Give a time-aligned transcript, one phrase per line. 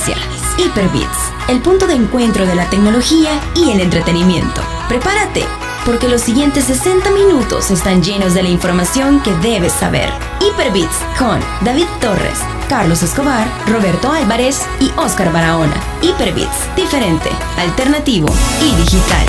[0.00, 0.16] inicia.
[0.58, 4.62] Hyperbits, el punto de encuentro de la tecnología y el entretenimiento.
[4.88, 5.44] Prepárate,
[5.86, 10.10] porque los siguientes 60 minutos están llenos de la información que debes saber.
[10.40, 15.76] Hyperbits con David Torres, Carlos Escobar, Roberto Álvarez y Oscar Barahona.
[16.02, 18.28] Hyperbits, diferente, alternativo
[18.60, 19.26] y digital.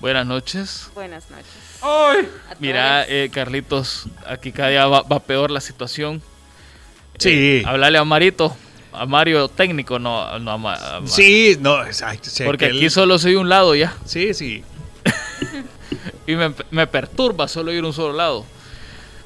[0.00, 0.90] Buenas noches.
[0.94, 1.46] Buenas noches.
[1.82, 2.28] ¡Ay!
[2.58, 6.22] Mira, eh, Carlitos, aquí cada día va, va peor la situación.
[7.18, 7.30] Sí.
[7.32, 8.56] Eh, háblale a Marito,
[8.92, 12.30] a Mario técnico, no, no a, Ma- a Ma- Sí, no, exacto.
[12.44, 13.94] Porque aquel- aquí solo soy un lado ya.
[14.04, 14.62] Sí, sí.
[16.26, 18.44] Y me, me perturba solo ir un solo lado.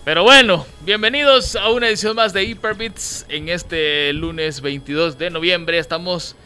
[0.05, 5.79] Pero bueno, bienvenidos a una edición más de Hyperbits en este lunes 22 de noviembre.
[5.79, 6.37] Estamos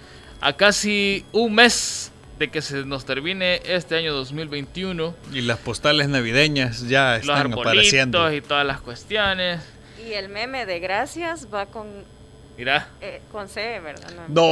[0.40, 5.14] a casi un mes de que se nos termine este año 2021.
[5.32, 8.32] Y las postales navideñas ya están apareciendo.
[8.32, 9.60] y todas las cuestiones.
[10.06, 11.86] Y el meme de gracias va con,
[12.56, 14.08] Mira, eh, con C, ¿verdad?
[14.28, 14.42] No.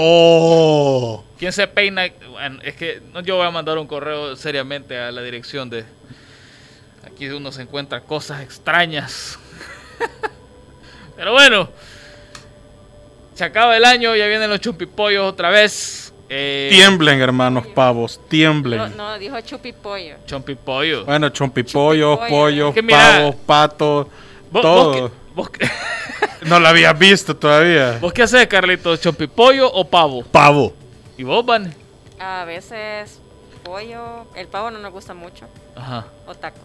[1.18, 1.24] No.
[1.38, 2.06] ¿quién se peina?
[2.30, 5.84] Bueno, es que no, yo voy a mandar un correo seriamente a la dirección de...
[7.06, 9.38] Aquí uno se encuentra cosas extrañas.
[11.16, 11.68] Pero bueno,
[13.34, 16.12] se acaba el año, ya vienen los chumpipollos otra vez.
[16.28, 18.78] Eh, Tiemblen, hermanos pavos, tiemblen.
[18.78, 20.16] No, no, dijo chupipollo.
[20.26, 21.04] Chumpipollo.
[21.04, 22.42] Bueno, chompipollos, Chumpipollo.
[22.42, 24.06] pollos, Es que mira- pavos, patos,
[24.50, 25.00] ¿Vos, todo.
[25.02, 25.68] vos vos qué-
[26.46, 27.98] No lo había visto todavía.
[28.00, 29.00] vos qué haces, Carlitos?
[29.00, 30.22] ¿Chumpipollo o pavo?
[30.24, 30.74] Pavo.
[31.16, 31.74] ¿Y vos, Van?
[32.20, 33.18] A veces
[33.62, 34.26] pollo.
[34.34, 35.46] El pavo no nos gusta mucho.
[35.74, 36.06] Ajá.
[36.26, 36.60] O tacos.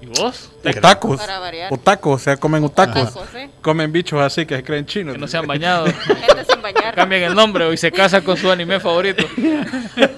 [0.00, 0.50] ¿Y vos?
[0.64, 1.18] Otacos.
[1.18, 1.72] Para variar.
[1.72, 3.14] Otacos, o sea, comen otacos.
[3.14, 3.50] Tacos, ¿eh?
[3.62, 5.14] Comen bichos así que se creen chinos.
[5.14, 5.86] Que no se han bañado.
[6.06, 6.94] Gente sin bañar.
[6.94, 9.24] Cambien el nombre hoy se casa con su anime favorito.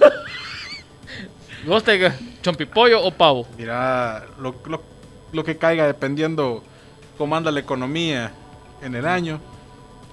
[1.65, 3.47] ¿Vos te chompipollo o pavo?
[3.57, 4.83] Mira, lo, lo-
[5.31, 6.63] lo que caiga dependiendo
[7.21, 8.31] cómo anda la economía
[8.81, 9.39] en el año.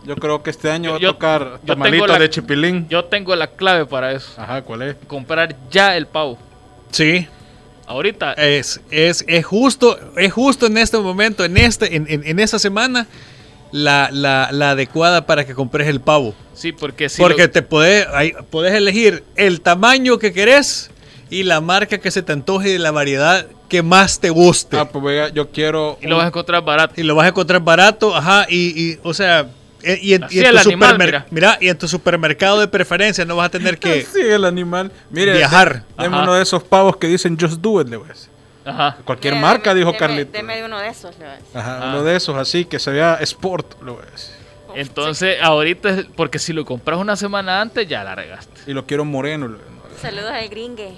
[0.05, 2.87] Yo creo que este año va a tocar tamalito la- de chipilín.
[2.91, 4.31] Yo tengo la clave para eso.
[4.37, 4.97] Ajá, ¿cuál es?
[5.07, 6.37] Comprar ya el pavo.
[6.91, 7.27] Sí.
[7.87, 8.35] Ahorita.
[8.35, 12.59] Es, es, es justo, es justo en este momento, en este, en, en, en esa
[12.59, 13.07] semana,
[13.73, 16.35] la, la, la adecuada para que compres el pavo.
[16.53, 20.91] sí, porque si Porque lo- te podés, ahí, podés elegir el tamaño que querés
[21.31, 24.79] y la marca que se te antoje y la variedad que más te guste.
[24.79, 25.99] Ah, pues yo quiero.
[26.01, 26.95] y lo vas a encontrar barato.
[27.01, 29.47] Y lo vas a encontrar barato, ajá, y, y, o sea,
[29.83, 31.27] e- y en, Así y en el tu animal, mira.
[31.31, 34.91] mira, y en tu supermercado de preferencia no vas a tener que Sí, el animal.
[35.11, 35.85] Mire, viajar.
[35.99, 38.31] Deme uno de esos pavos que dicen Just Do It, le voy a decir.
[38.65, 38.97] Ajá.
[39.05, 40.33] Cualquier Deme- marca, dijo Carlito.
[40.33, 41.57] Deme de uno de esos, le voy a decir.
[41.59, 41.89] Ajá, Ah.
[41.91, 44.35] uno de esos así que se vea sport, lo voy a decir.
[44.75, 48.61] Entonces, ahorita, es- porque si lo compras una semana antes, ya la regaste.
[48.67, 49.57] Y lo quiero moreno.
[50.01, 50.91] Saludos al gringue.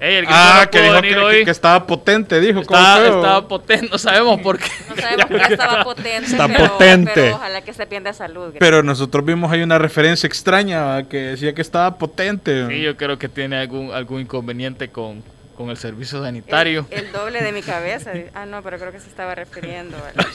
[0.00, 1.36] Ey, el Ah, no que dijo que, hoy.
[1.38, 2.62] que- que estaba potente, dijo.
[2.64, 4.68] ¿cómo Estaba, potente, no sabemos por qué.
[4.88, 6.30] No sabemos por qué estaba potente.
[6.32, 7.12] Está pero, potente.
[7.14, 8.52] pero ojalá que se pierda salud.
[8.58, 11.02] Pero nosotros vimos ahí una referencia extraña ¿va?
[11.04, 12.66] que decía que estaba potente.
[12.68, 15.22] Sí, yo creo que tiene algún, algún inconveniente con,
[15.56, 16.86] con el servicio sanitario.
[16.90, 18.10] El, el doble de mi cabeza.
[18.34, 20.26] Ah, no, pero creo que se estaba refiriendo al,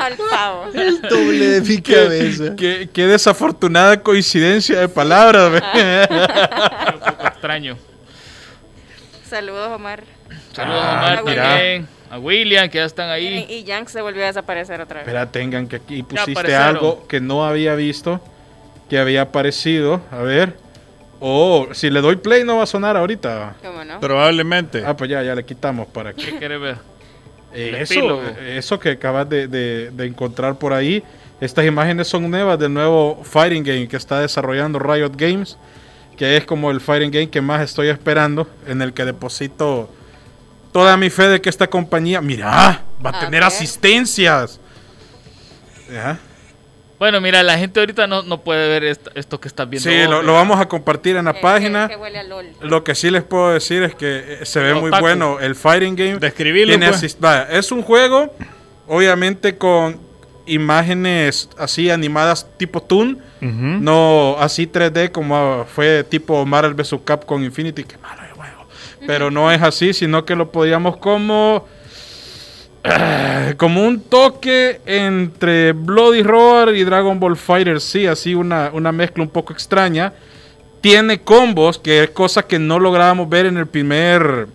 [0.00, 0.66] al pavo.
[0.74, 2.54] el doble de mi cabeza.
[2.56, 5.50] Qué, qué desafortunada coincidencia de palabras.
[5.50, 7.76] un poco extraño.
[9.34, 10.04] Saludos, Omar.
[10.52, 11.42] Saludos Ah, Omar mira.
[11.42, 13.46] también, a William, que ya están ahí.
[13.48, 15.08] Y Yank se volvió a desaparecer otra vez.
[15.08, 18.20] Espera, tengan que aquí pusiste algo que no había visto,
[18.88, 20.00] que había aparecido.
[20.12, 20.54] A ver.
[21.20, 23.56] Oh, si le doy play no va a sonar ahorita.
[23.62, 23.98] ¿Cómo no?
[23.98, 24.84] Probablemente.
[24.86, 26.24] Ah, pues ya, ya le quitamos para que.
[26.24, 26.76] ¿Qué quieres ver?
[27.52, 31.02] El Eso, eso que acabas de, de- de encontrar por ahí.
[31.40, 35.56] Estas imágenes son nuevas del nuevo Fighting Game que está desarrollando Riot Games.
[36.16, 38.48] Que es como el Fighting Game que más estoy esperando.
[38.66, 39.90] En el que deposito
[40.72, 42.20] toda mi fe de que esta compañía.
[42.20, 43.44] Mira, va a A tener ver.
[43.44, 44.60] asistencias.
[45.90, 46.18] Ajá.
[46.98, 49.90] Bueno, mira, la gente ahorita no, no puede ver esto, esto que estás viendo.
[49.90, 51.88] Sí, vos, lo, vamos a compartir en la página.
[51.88, 52.46] Que, que huele a LOL.
[52.62, 55.96] Lo que sí les puedo decir es que eh, se ve muy bueno el Fighting
[55.96, 56.18] Game.
[56.18, 57.18] Describilo, Tiene pues.
[57.50, 58.32] es un juego,
[58.86, 60.00] obviamente con
[60.46, 66.96] imágenes así animadas tipo Toon, no así 3D como fue tipo Marvel vs.
[67.04, 68.66] Capcom Infinity, que malo el juego.
[69.06, 71.66] Pero no es así, sino que lo podíamos como
[73.56, 79.22] como un toque entre Bloody Roar y Dragon Ball Fighter, sí, así una, una mezcla
[79.22, 80.12] un poco extraña.
[80.80, 84.48] Tiene combos, que es cosa que no lográbamos ver en el primer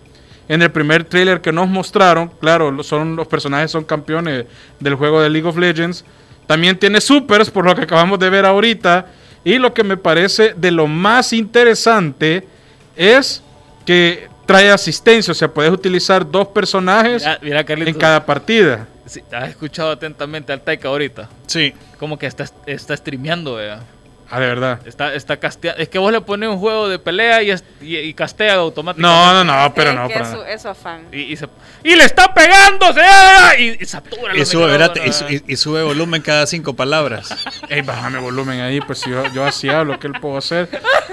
[0.50, 2.28] en el primer trailer que nos mostraron.
[2.40, 4.46] Claro, son los personajes son campeones
[4.80, 6.04] del juego de League of Legends.
[6.48, 9.06] También tiene supers, por lo que acabamos de ver ahorita.
[9.44, 12.48] Y lo que me parece de lo más interesante
[12.96, 13.44] es
[13.86, 18.88] que trae asistencia, o sea, puedes utilizar dos personajes Mira, mira, Carlitos, en cada partida.
[19.30, 21.28] ¿Has escuchado atentamente al Taika ahorita?
[21.46, 21.72] Sí.
[21.96, 23.84] Como que está, está streameando, vea.
[24.32, 24.78] Ah, de verdad.
[24.86, 25.82] Está, está casteando.
[25.82, 29.02] Es que vos le pones un juego de pelea y, es- y, y castea automáticamente.
[29.34, 30.06] No, no, no, pero Es no.
[30.08, 30.50] que es su, nada.
[30.50, 31.02] es su afán.
[31.10, 31.48] Y, y se-
[31.82, 34.94] y le está pegando, se- y, y satura Y sube, y, su- ¿verdad?
[35.30, 37.28] y- y sube volumen cada cinco palabras.
[37.68, 40.68] Ey, bájame volumen ahí, pues si yo, yo así hablo, ¿qué le puedo hacer?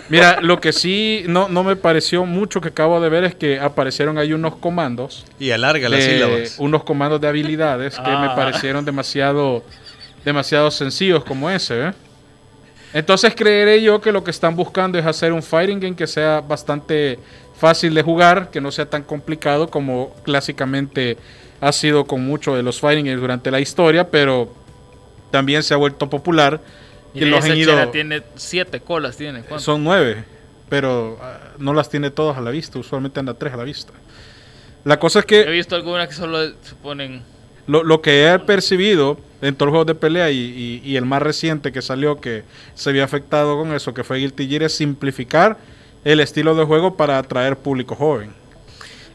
[0.09, 3.59] Mira, lo que sí no, no me pareció mucho que acabo de ver es que
[3.59, 6.55] aparecieron ahí unos comandos, Y alarga las de- sílabas.
[6.59, 8.35] unos comandos de habilidades que me Ah.
[8.35, 9.63] parecieron demasiado,
[10.23, 11.93] demasiado sencillos como ese, ¿eh?
[12.93, 16.41] Entonces creeré yo que lo que están buscando es hacer un fighting game que sea
[16.41, 17.19] bastante
[17.57, 21.17] fácil de jugar, que no sea tan complicado como clásicamente
[21.59, 24.53] ha sido con muchos de los fighting games durante la historia, pero
[25.31, 26.61] también se ha vuelto popular.
[27.13, 29.41] Y los esa han ido- tiene siete colas, tiene.
[29.41, 29.59] ¿cuánto?
[29.63, 30.23] son nueve,
[30.69, 32.77] pero ah, no las tiene todas a la vista.
[32.79, 33.91] Usualmente anda tres a la vista.
[34.83, 37.23] La cosa es He que visto algunas que solo se ponen.
[37.67, 41.05] Lo, lo que he percibido en todos los juegos de pelea y, y- y el
[41.05, 42.43] más reciente que salió que
[42.73, 45.57] se había afectado con eso, que fue Guilty Gear, es simplificar
[46.03, 48.31] el estilo de juego para atraer público joven.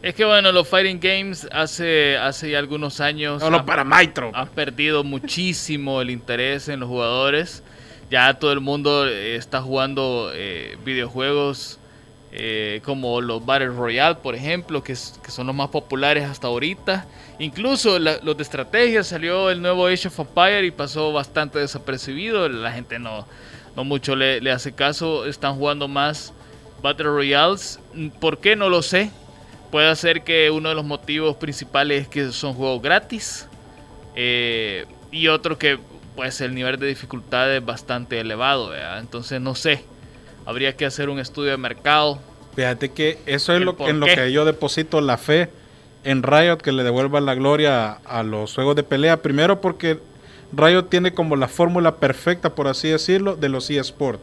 [0.03, 4.31] Es que bueno, los fighting games hace, hace ya algunos años No, para Maitro.
[4.35, 7.63] han perdido muchísimo el interés en los jugadores.
[8.11, 11.79] Ya todo el mundo eh, está jugando eh, videojuegos
[12.33, 17.07] eh, como los Battle Royale, por ejemplo, que, que son los más populares hasta ahorita.
[17.39, 22.49] Incluso la- los de estrategia salió el nuevo Age of Empire y pasó bastante desapercibido.
[22.49, 23.27] La gente no,
[23.77, 25.27] no mucho le, le hace caso.
[25.27, 26.33] Están jugando más
[26.83, 27.81] Battle Royales.
[28.21, 28.55] ¿Por qué?
[28.57, 29.11] No lo sé.
[29.71, 33.49] Puede ser que uno de los motivos principales es que son juegos gratis.
[34.15, 35.79] eh, y otro que
[36.17, 38.69] pues el nivel de dificultad es bastante elevado.
[38.69, 38.99] ¿verdad?
[39.01, 39.85] Entonces no sé.
[40.45, 42.19] Habría que hacer un estudio de mercado.
[42.55, 44.15] Fíjate que eso es ¿El lo, en lo qué?
[44.17, 45.49] que yo deposito la fe
[46.05, 49.23] en Riot que le devuelva la gloria a, a los juegos de pelea.
[49.23, 49.99] Primero porque
[50.53, 54.23] Riot tiene como la fórmula perfecta, por así decirlo, de los eSports.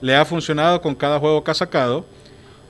[0.00, 2.04] Le ha funcionado con cada juego que ha sacado.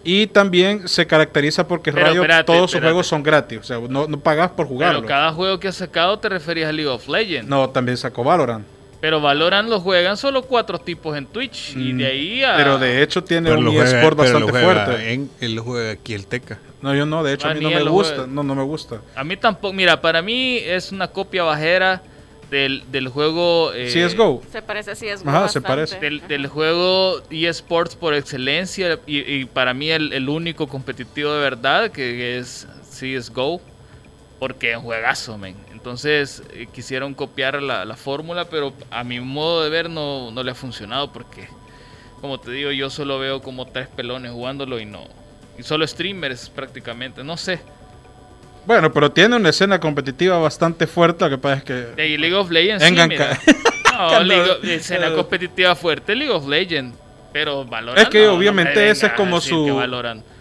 [0.05, 2.87] Y también se caracteriza porque Pero Riot espérate, todos sus espérate.
[2.89, 3.59] juegos son gratis.
[3.61, 4.99] O sea, no, no pagas por jugarlo.
[5.01, 7.49] Pero cada juego que has sacado te referías a League of Legends.
[7.49, 8.67] No, también sacó Valorant.
[9.01, 11.77] Pero Valorant lo juegan solo cuatro tipos en Twitch.
[11.77, 12.55] Y de ahí a...
[12.55, 15.13] Mm, Pero de hecho tiene Pero un eSport pero lo bastante juega fuerte.
[15.13, 16.59] En, él lo juega aquí el Teca.
[16.83, 17.23] No, yo no.
[17.23, 18.27] De hecho, a mí no me gusta.
[18.27, 19.01] No, no me gusta.
[19.15, 19.73] A mí tampoco...
[19.73, 22.03] Mira, para mí es una copia bajera
[22.51, 23.73] del, del juego...
[23.73, 24.43] eh, CSGO.
[24.51, 25.99] Se parece así, es Ajá, se parece.
[26.01, 31.41] Del, del juego eSports por excelencia y, y para mí el, el único competitivo de
[31.41, 33.61] verdad que es CSGO
[34.39, 35.55] porque es un juegazo, men.
[35.73, 40.43] Entonces eh, quisieron copiar la, la fórmula, pero a mi modo de ver no, no
[40.43, 41.49] le ha funcionado porque,
[42.21, 45.07] como te digo, yo solo veo como tres pelones jugándolo y no.
[45.59, 47.61] Y solo streamers prácticamente, no sé.
[48.65, 51.25] Bueno, pero tiene una escena competitiva bastante fuerte.
[51.25, 51.73] Lo que pasa es que.
[51.75, 52.85] De League of Legends.
[52.85, 53.39] sí, mira.
[53.93, 54.27] No, Calor.
[54.27, 56.97] League of- escena competitiva fuerte, League of Legends.
[57.33, 57.99] Pero Valorant.
[57.99, 59.81] Es que no, obviamente me ese es como su-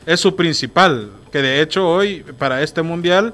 [0.05, 1.09] es su principal.
[1.31, 3.33] Que de hecho hoy, para este mundial,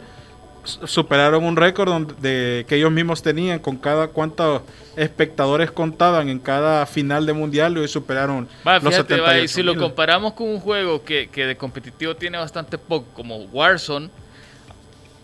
[0.67, 4.61] superaron un récord donde- de, que ellos mismos tenían con cada cuántos
[4.95, 9.47] espectadores contaban en cada final de mundial y superaron Va, los fíjate, va, 78 y
[9.47, 14.09] si lo comparamos con un juego que, que de competitivo tiene bastante poco, como Warzone,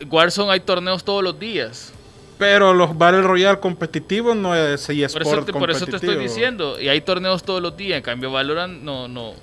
[0.09, 1.93] Warzone hay torneos todos los días.
[2.37, 6.17] Pero los Battle Royale competitivos no es Por eSport eso, te, por eso te estoy
[6.17, 6.79] diciendo.
[6.81, 7.97] Y hay torneos todos los días.
[7.97, 9.07] En cambio, Valorant no.
[9.07, 9.33] no.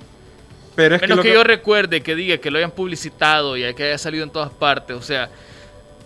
[0.75, 3.72] Pero es que, Menos que, que- yo recuerde que diga que lo hayan publicitado y
[3.75, 4.96] que haya salido en todas partes.
[4.96, 5.30] O sea,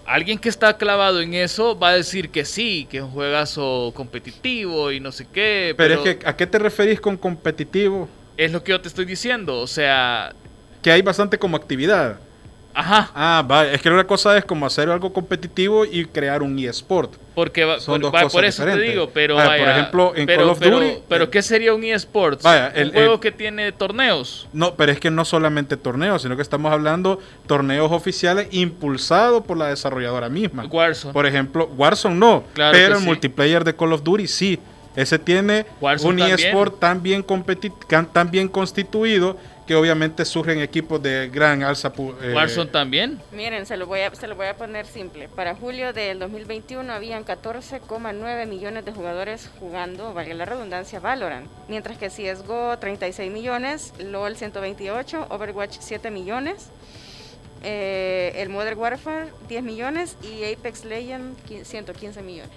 [0.06, 3.92] alguien que está clavado en eso va a decir que sí, que es un juegazo
[3.94, 5.74] competitivo y no sé qué.
[5.76, 8.08] pero es que, ¿a qué te referís con competitivo?
[8.36, 9.60] es lo que yo te estoy diciendo.
[9.60, 10.34] O sea,
[10.82, 12.18] Que hay bastante como actividad.
[12.74, 13.10] Ajá.
[13.14, 17.12] Ah, va, es que una cosa es como hacer algo competitivo y crear un eSport.
[17.34, 18.94] Porque va, Son por, dos va- cosas por eso te diferentes.
[18.94, 21.74] digo, pero Vaya, vaya, por ejemplo, en pero, Call of pero- Duty- pero ¿qué sería
[21.74, 22.42] un eSports?
[22.44, 24.46] Vaya, un el- juego el- que tiene torneos.
[24.52, 29.56] No, pero es que no solamente torneos, sino que estamos hablando torneos oficiales impulsados por
[29.56, 30.64] la desarrolladora misma.
[30.66, 31.12] Warzone.
[31.12, 33.06] Por ejemplo, Warzone no, Claro pero el sí.
[33.06, 34.58] multiplayer de Call of Duty sí.
[34.96, 37.72] Ese tiene Warzone un eSport tan bien, competi-
[38.12, 41.92] tan bien constituido que obviamente surgen equipos de gran alza.
[42.22, 43.20] eh, Warzone también.
[43.32, 45.28] Miren, se lo, voy a, se lo voy a poner simple.
[45.28, 51.48] Para julio del 2021 habían 14,9 millones de jugadores jugando, valga la redundancia, Valorant.
[51.68, 56.68] Mientras que CSGO 36 millones, LOL 128, Overwatch 7 millones,
[57.62, 62.50] eh, el Modern Warfare 10 millones y Apex Legends 115 millones.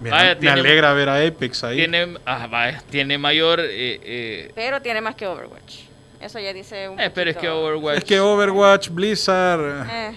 [0.00, 1.76] Mira, Vaya, me tiene- alegra ver a Apex ahí.
[1.78, 3.60] Tiene, ah, vaya, tiene mayor.
[3.60, 5.87] eh, eh, Pero tiene más que Overwatch.
[6.20, 7.98] Eso ya dice un eh, pero es que Overwatch.
[7.98, 10.12] Es que Overwatch, Blizzard, Eh,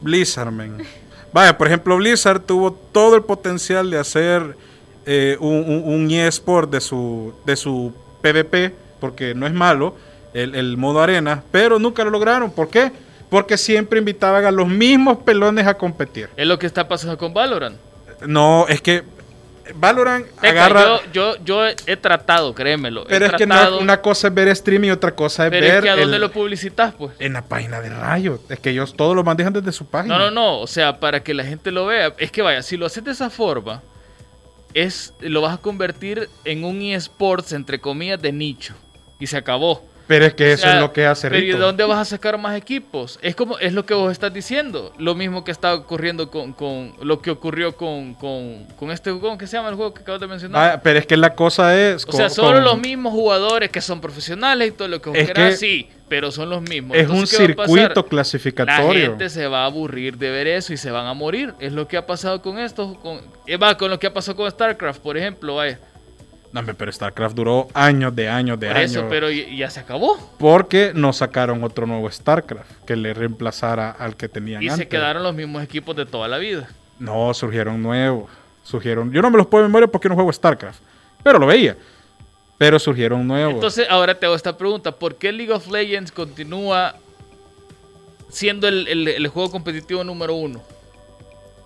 [0.00, 0.78] Blizzard, man.
[1.32, 4.56] Vaya, por ejemplo, Blizzard tuvo todo el potencial de hacer
[5.06, 9.96] eh, un, un, un eSport de su, de su PvP, porque no es malo
[10.34, 12.50] el, el modo arena, pero nunca lo lograron.
[12.50, 12.92] ¿Por qué?
[13.30, 16.28] Porque siempre invitaban a los mismos pelones a competir.
[16.36, 17.76] Es lo que está pasando con Valorant.
[18.26, 19.02] No, es que
[19.74, 21.00] Valorant Teca, agarra.
[21.12, 23.04] Yo, yo, yo he tratado, créemelo.
[23.08, 25.76] pero es que no- una cosa es ver stream y otra cosa es pero ver
[25.76, 27.12] es que a dónde el- lo publicitas, pues.
[27.18, 28.40] en la página de Rayo.
[28.48, 30.18] Es que ellos todos lo manejan desde su página.
[30.18, 30.58] No, no, no.
[30.60, 32.12] O sea, para que la gente lo vea.
[32.18, 33.82] Es que vaya, si lo haces de esa forma,
[34.74, 38.74] es, lo vas a convertir en un eSports, entre comillas, de nicho.
[39.20, 39.84] Y se acabó.
[40.06, 42.04] Pero es que O eso sea, es lo que hace Pero ¿y dónde vas a
[42.04, 43.18] sacar más equipos?
[43.22, 44.92] Es como es lo que vos estás diciendo.
[44.98, 49.38] Lo mismo que está ocurriendo con, con lo que ocurrió con, con, con este juego.
[49.38, 50.70] ¿Qué se llama el juego que acabas de mencionar?
[50.76, 52.04] Ah, pero es que la cosa es.
[52.06, 55.26] o sea, solo los mismos jugadores que son profesionales y todo lo que vos Es
[55.28, 56.96] querás, que sí, pero son los mismos.
[56.96, 57.78] Es un Entonces, ¿qué va a pasar?
[57.78, 59.06] circuito La clasificatorio.
[59.10, 61.54] gente se va a aburrir de ver eso y se van a morir.
[61.60, 62.94] Es lo que ha pasado con esto.
[63.00, 65.56] Con, eh, va, con lo que ha pasado con StarCraft, por ejemplo.
[65.56, 65.78] Vaya.
[66.52, 68.90] No, pero StarCraft duró años de años de Por años.
[68.92, 70.18] eso, pero y- ya se acabó.
[70.38, 74.78] Porque no sacaron otro nuevo StarCraft que le reemplazara al que tenían Y antes.
[74.78, 76.68] se quedaron los mismos equipos de toda la vida.
[76.98, 78.30] No, surgieron nuevos.
[78.64, 79.10] Surgieron.
[79.12, 80.78] Yo no me los puedo memoria porque no juego StarCraft.
[81.22, 81.76] Pero lo veía.
[82.58, 83.54] Pero surgieron nuevos.
[83.54, 84.92] Entonces, ahora te hago esta pregunta.
[84.92, 86.94] ¿Por qué League of Legends continúa
[88.28, 90.60] siendo el, el- el juego competitivo número uno?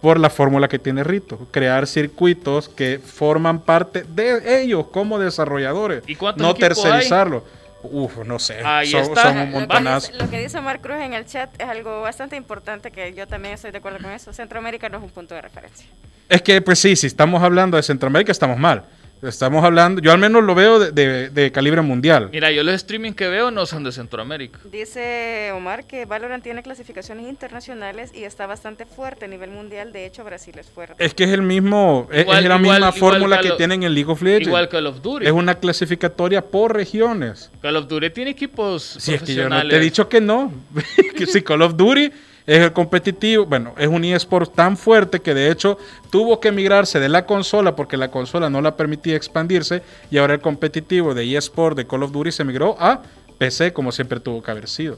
[0.00, 1.38] Por la fórmula que tiene Rito.
[1.50, 6.02] Crear circuitos que forman parte de ellos como desarrolladores.
[6.06, 7.44] ¿Y no tercerizarlo.
[7.82, 8.58] Uf, no sé.
[8.64, 9.22] Ahí son, está.
[9.22, 10.12] son un Lo Lo que, montonazo.
[10.12, 13.26] dice, lo que dice Omar Cruz en el chat es algo bastante importante que yo
[13.26, 14.32] también estoy de acuerdo con eso.
[14.32, 15.86] Centroamérica no es un punto de referencia.
[16.28, 18.82] Es que, pues sí, si estamos hablando de Centroamérica, estamos mal.
[19.22, 22.28] Estamos hablando, yo al menos lo veo de, de- de calibre mundial.
[22.32, 24.58] Mira, yo los streaming que veo no son de Centroamérica.
[24.70, 29.92] Dice Omar que Valorant tiene clasificaciones internacionales y está bastante fuerte a nivel mundial.
[29.92, 31.02] De hecho, Brasil es fuerte.
[31.04, 33.82] Es que es el mismo, es- Igual- es la igual- misma igual fórmula que tienen
[33.82, 34.48] en League of Legends.
[34.48, 35.26] Igual Call of Duty.
[35.26, 37.50] es una clasificatoria por regiones.
[37.62, 40.52] Call of Duty tiene equipos Si es que yo no te he dicho que no.
[41.16, 42.12] que si Call of Duty
[42.46, 45.78] es el competitivo, bueno, es un eSport tan fuerte que de hecho
[46.10, 50.34] tuvo que migrarse de la consola porque la consola no la permitía expandirse y ahora
[50.34, 53.02] el competitivo de eSport de Call of Duty se migró a
[53.38, 54.96] PC como siempre tuvo que haber sido.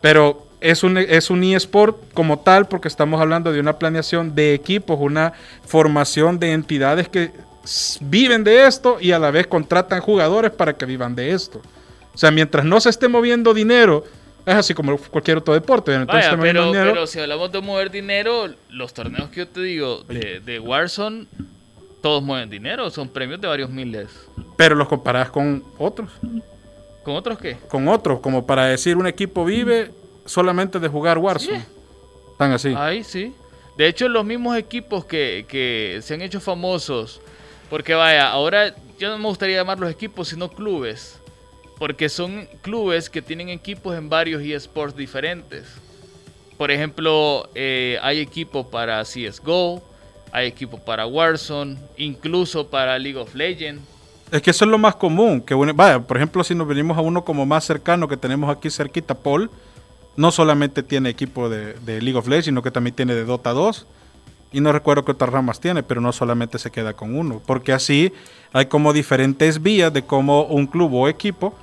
[0.00, 4.54] Pero es un, es un eSport como tal porque estamos hablando de una planeación de
[4.54, 5.32] equipos, una
[5.64, 7.32] formación de entidades que
[8.00, 11.60] viven de esto y a la vez contratan jugadores para que vivan de esto.
[12.14, 14.04] O sea, mientras no se esté moviendo dinero,
[14.46, 15.96] es así como cualquier otro deporte.
[16.04, 19.60] Vaya, moviendo pero, dinero, pero si hablamos de mover dinero, los torneos que yo te
[19.60, 21.26] digo de, de Warzone,
[22.00, 24.08] todos mueven dinero, son premios de varios miles.
[24.56, 26.10] pero los comparás con otros.
[27.02, 27.56] ¿Con otros qué?
[27.68, 29.90] Con otros, como para decir un equipo vive
[30.24, 31.64] solamente de jugar Warzone.
[32.32, 32.72] Están así.
[32.76, 33.34] Ahí sí.
[33.76, 37.20] De hecho, los mismos equipos que, que se han hecho famosos,
[37.68, 41.20] porque vaya, ahora yo no me gustaría llamarlos equipos, sino clubes,
[41.78, 45.64] porque son clubes que tienen equipos en varios eSports diferentes.
[46.56, 49.82] Por ejemplo, eh, hay equipo para CSGO,
[50.32, 53.82] hay equipo para Warzone, incluso para League of Legends.
[54.32, 55.40] Es que eso es lo más común.
[55.40, 58.70] Que vaya, por ejemplo, si nos venimos a uno como más cercano que tenemos aquí
[58.70, 59.50] cerquita, Paul,
[60.16, 63.86] no solamente tiene equipo de League of Legends, sino que también tiene de Dota 2.
[64.52, 67.42] Y no recuerdo qué otras ramas tiene, pero no solamente se queda con uno.
[67.44, 68.12] Porque así
[68.52, 71.54] hay como diferentes vías de cómo un club o equipo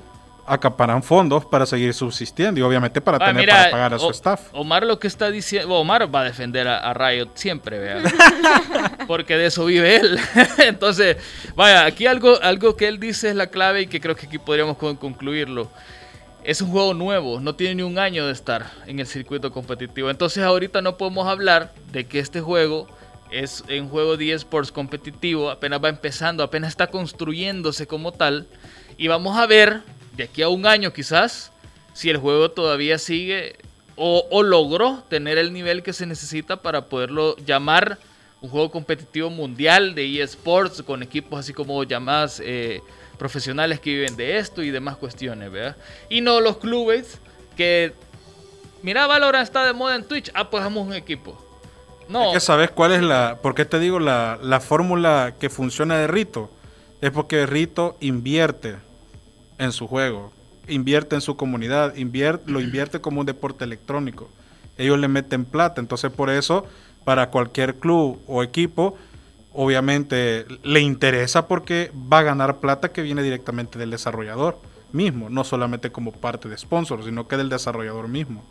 [0.45, 4.07] acaparan fondos para seguir subsistiendo y obviamente para Ah, tener mira, para pagar a su
[4.07, 4.41] O- staff.
[4.53, 8.01] Omar lo que está diciendo, Omar va a defender a, a Riot siempre, vea.
[9.07, 10.19] Porque de eso vive él.
[10.59, 11.17] Entonces,
[11.55, 14.37] vaya, aquí algo, algo que él dice es la clave y que creo que aquí
[14.37, 15.69] podríamos con- concluirlo.
[16.43, 20.09] Es un juego nuevo, no tiene ni un año de estar en el circuito competitivo.
[20.09, 22.87] Entonces ahorita no podemos hablar de que este juego
[23.31, 28.45] es un juego de esports competitivo, apenas va empezando, apenas está construyéndose como tal.
[28.97, 29.81] Y vamos a ver,
[30.15, 31.51] de aquí a un año quizás,
[31.93, 33.55] si el juego todavía sigue
[33.95, 37.99] o, o logró tener el nivel que se necesita para poderlo llamar
[38.41, 42.81] un juego competitivo mundial de eSports con equipos así como llamadas eh,
[43.17, 45.77] profesionales que viven de esto y demás cuestiones, ¿verdad?
[46.09, 47.19] Y no los clubes
[47.55, 47.93] que,
[48.81, 51.39] mira, Valorant está de moda en Twitch, ah, pues hagamos un equipo.
[52.09, 53.39] No, Es sabes cuál es la.
[53.41, 56.51] ¿Por qué te digo la fórmula que funciona de Rito?
[56.99, 58.75] Es porque Rito invierte
[59.63, 60.31] en su juego,
[60.67, 64.29] invierte en su comunidad, invierte, lo invierte como un deporte electrónico.
[64.77, 66.65] Ellos le meten plata, entonces por eso,
[67.03, 68.97] para cualquier club o equipo,
[69.53, 74.59] obviamente le interesa porque va a ganar plata que viene directamente del desarrollador
[74.91, 78.43] mismo, no solamente como parte de sponsor, sino que del desarrollador mismo.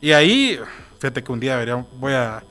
[0.00, 0.58] Y ahí,
[0.98, 2.42] fíjate que un día voy a...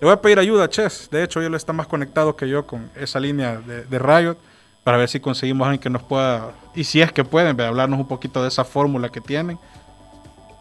[0.00, 1.08] Le voy a pedir ayuda a Chess.
[1.10, 4.36] De hecho, él está más conectado que yo con esa línea de, de Riot
[4.84, 8.06] para ver si conseguimos alguien que nos pueda, y si es que pueden, hablarnos un
[8.06, 9.58] poquito de esa fórmula que tienen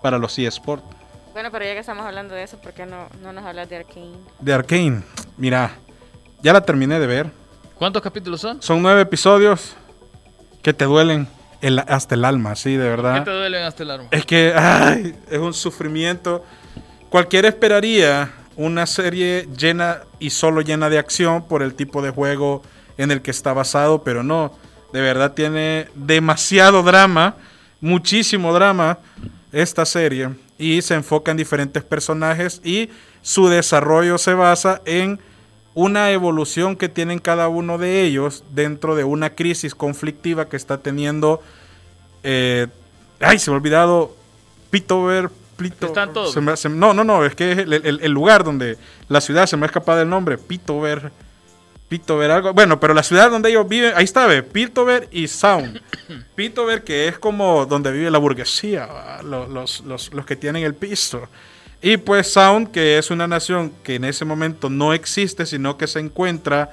[0.02, 0.84] para los eSports.
[1.34, 3.78] Bueno, pero ya que estamos hablando de eso, ¿por qué no, no nos hablas de
[3.78, 4.14] Arkane?
[4.40, 5.02] De Arkane,
[5.38, 5.72] mira,
[6.42, 7.32] ya la terminé de ver.
[7.78, 8.62] ¿Cuántos capítulos son?
[8.62, 9.76] Son nueve episodios
[10.62, 11.28] que te duelen
[11.60, 13.24] el- hasta el alma, sí, de ¿Qué verdad.
[13.24, 14.08] te duelen hasta el arma?
[14.12, 16.46] Es que ay, es un sufrimiento.
[17.10, 22.62] Cualquiera esperaría una serie llena y solo llena de acción por el tipo de juego
[22.98, 24.54] en el que está basado, pero no.
[24.92, 27.36] De verdad tiene demasiado drama,
[27.82, 29.00] muchísimo drama
[29.52, 32.90] esta serie y se enfoca en diferentes personajes y
[33.22, 35.20] su desarrollo se basa en
[35.74, 40.78] una evolución que tienen cada uno de ellos dentro de una crisis conflictiva que está
[40.78, 41.42] teniendo
[42.24, 42.68] eh,
[43.20, 44.16] ay, se me ha olvidado.
[44.70, 45.30] Pitover.
[45.56, 46.34] Plito, Están todos.
[46.34, 48.78] se me- se- no, no, no, es que es el, el- el lugar donde.
[49.08, 50.38] La ciudad, se me ha escapado el nombre.
[50.38, 51.12] Pitover.
[52.00, 52.54] Pitover, algo.
[52.54, 53.94] Bueno, pero la ciudad donde ellos viven.
[53.96, 54.42] Ahí está, ve.
[54.42, 55.80] Pitover y Sound.
[56.36, 58.88] Pitover, que es como donde vive la burguesía.
[59.24, 61.28] Los, los- los- los que tienen el piso.
[61.84, 65.86] Y pues Sound, que es una nación que en ese momento no existe, sino que
[65.86, 66.72] se encuentra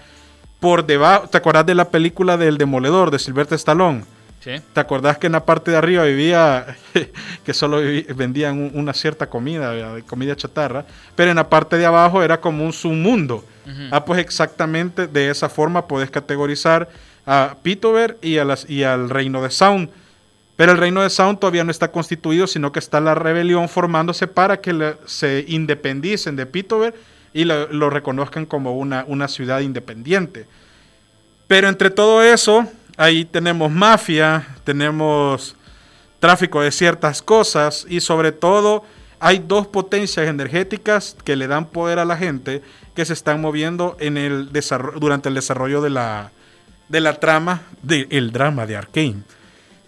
[0.58, 1.28] por debajo.
[1.28, 4.04] ¿Te acuerdas de la película del Demoledor de Sylvester Stallone?
[4.42, 4.52] Sí.
[4.72, 6.78] ¿Te acordás que en la parte de arriba vivía,
[7.44, 7.76] que solo
[8.16, 9.74] vendían un- una cierta comida,
[10.06, 13.44] comida chatarra, pero en la parte de abajo era como un submundo?
[13.90, 16.88] Ah, pues exactamente de esa forma puedes categorizar
[17.26, 19.90] a Pitover y, al reino de Sound.
[20.56, 24.26] Pero el reino de Sound todavía no está constituido, sino que está la rebelión formándose
[24.26, 26.94] para que se independicen de Pitover
[27.32, 30.46] y lo, reconozcan como una ciudad independiente.
[31.46, 35.56] Pero entre todo eso, ahí tenemos mafia, tenemos
[36.20, 38.84] tráfico de ciertas cosas y sobre todo
[39.18, 42.62] hay dos potencias energéticas que le dan poder a la gente
[43.00, 44.50] que se están moviendo en el
[45.00, 46.32] durante el desarrollo de la,
[46.90, 49.22] de la trama, del drama de Arkane.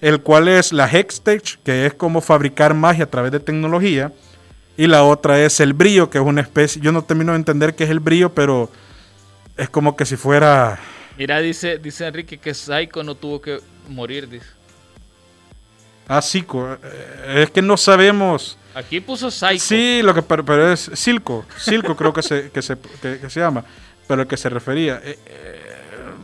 [0.01, 4.13] El cual es la Hextech, que es como fabricar magia a través de tecnología.
[4.79, 6.81] Y la otra es el brillo, que es una especie.
[6.81, 8.71] Yo no termino de entender qué es el brillo, pero
[9.59, 10.79] es como que si fuera.
[11.19, 14.47] Mira, dice, dice Enrique que Psycho no tuvo que morir, dice.
[16.09, 16.79] Ah, psico.
[16.83, 18.57] eh, Es que no sabemos.
[18.75, 19.59] Aquí puso Psycho.
[19.65, 21.45] Sí, lo que pero, pero es Silco.
[21.59, 23.65] Silco creo que se, que se, que- que se llama.
[24.09, 25.01] Pero el que se refería.
[25.05, 25.61] Eh, eh,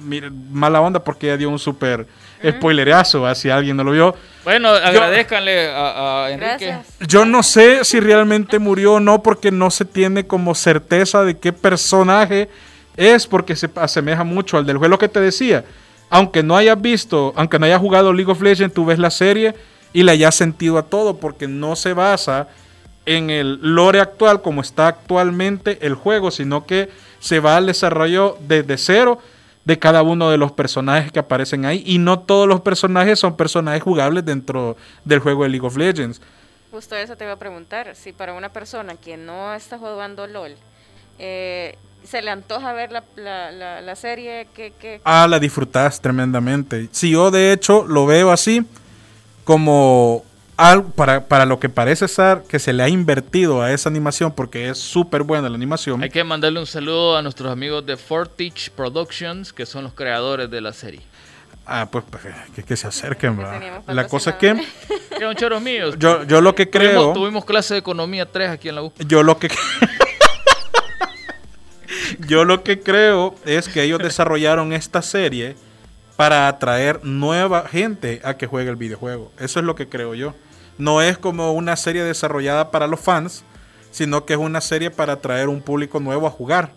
[0.03, 2.07] mire, mala onda porque ya dio un super
[2.47, 3.23] spoilerazo.
[3.23, 3.35] ¿va?
[3.35, 4.15] Si alguien no lo vio.
[4.45, 6.67] Bueno, agradezcanle a, a Enrique.
[6.67, 6.87] Gracias.
[7.09, 11.39] Yo no sé si realmente murió o no porque no se tiene como certeza de
[11.39, 12.49] qué personaje
[12.97, 15.65] es porque se asemeja mucho al del juego Lo que te decía.
[16.11, 19.55] Aunque no hayas visto, aunque no hayas jugado League of Legends, tú ves la serie
[19.93, 22.49] y le hayas sentido a todo porque no se basa
[23.07, 28.37] en el lore actual como está actualmente el juego, sino que se va al desarrollo
[28.47, 29.19] desde cero
[29.65, 33.37] de cada uno de los personajes que aparecen ahí y no todos los personajes son
[33.37, 36.21] personajes jugables dentro del juego de League of Legends.
[36.71, 37.95] Justo eso te iba a preguntar.
[37.97, 40.55] Si para una persona que no está jugando LOL,
[41.19, 46.89] eh, se le antoja ver la, la, la, la serie, que, Ah, la disfrutás tremendamente.
[46.93, 48.65] Si yo de hecho lo veo así,
[49.49, 50.27] como
[50.59, 54.31] algo para, para lo que parece ser que se le ha invertido a esa animación,
[54.31, 56.03] porque es súper buena la animación.
[56.03, 60.51] Hay que mandarle un saludo a nuestros amigos de Fortich Productions, que son los creadores
[60.51, 61.01] de la serie.
[61.65, 62.23] Ah, pues, pues,
[62.55, 64.63] que, que se acerquen, teníamos La cosa es que
[65.19, 65.95] son choros míos.
[65.99, 68.93] yo, yo lo que creo, Tuvimos, tuvimos clase de economía 3 aquí en la U.
[68.99, 69.49] yo lo que
[72.29, 75.57] yo lo que creo es que ellos desarrollaron esta serie
[76.19, 79.31] para atraer nueva gente a que juegue el videojuego.
[79.39, 80.35] Eso es lo que creo yo.
[80.77, 83.45] No es como una serie desarrollada para los fans,
[83.93, 86.73] sino que es una serie para atraer un público nuevo a jugar.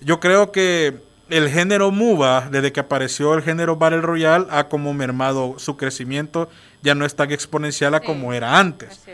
[0.00, 0.96] Yo creo que
[1.30, 6.50] el género MUBA, desde que apareció el género Battle Royale, ha como mermado su crecimiento,
[6.82, 8.06] ya no es tan exponencial a Sí.
[8.06, 9.04] como era antes.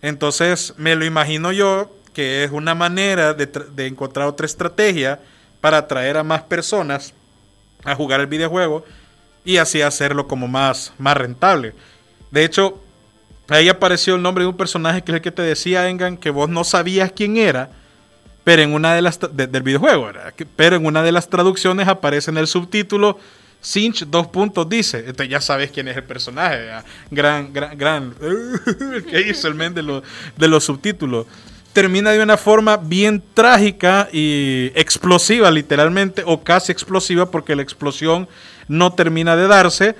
[0.00, 5.20] Entonces, me lo imagino yo que es una manera de encontrar otra estrategia
[5.60, 7.12] para atraer a más personas
[7.86, 8.84] a jugar el videojuego
[9.44, 11.72] y así hacerlo como más, más rentable.
[12.30, 12.82] De hecho,
[13.48, 16.30] ahí apareció el nombre de un personaje que es el que te decía, Engan, que
[16.30, 17.70] vos no sabías quién era,
[18.44, 20.10] pero en una de las del videojuego,
[20.56, 23.18] pero en una de las traducciones aparece en el subtítulo
[23.58, 26.68] Cinch dos puntos dice, entonces ya sabes quién es el personaje,
[27.10, 28.14] gran, gran, gran,
[29.10, 30.02] que hizo el men de, los-
[30.36, 31.26] de los subtítulos.
[31.76, 38.26] Termina de una forma bien trágica y explosiva, literalmente, o casi explosiva, porque la explosión
[38.66, 39.94] no termina de darse.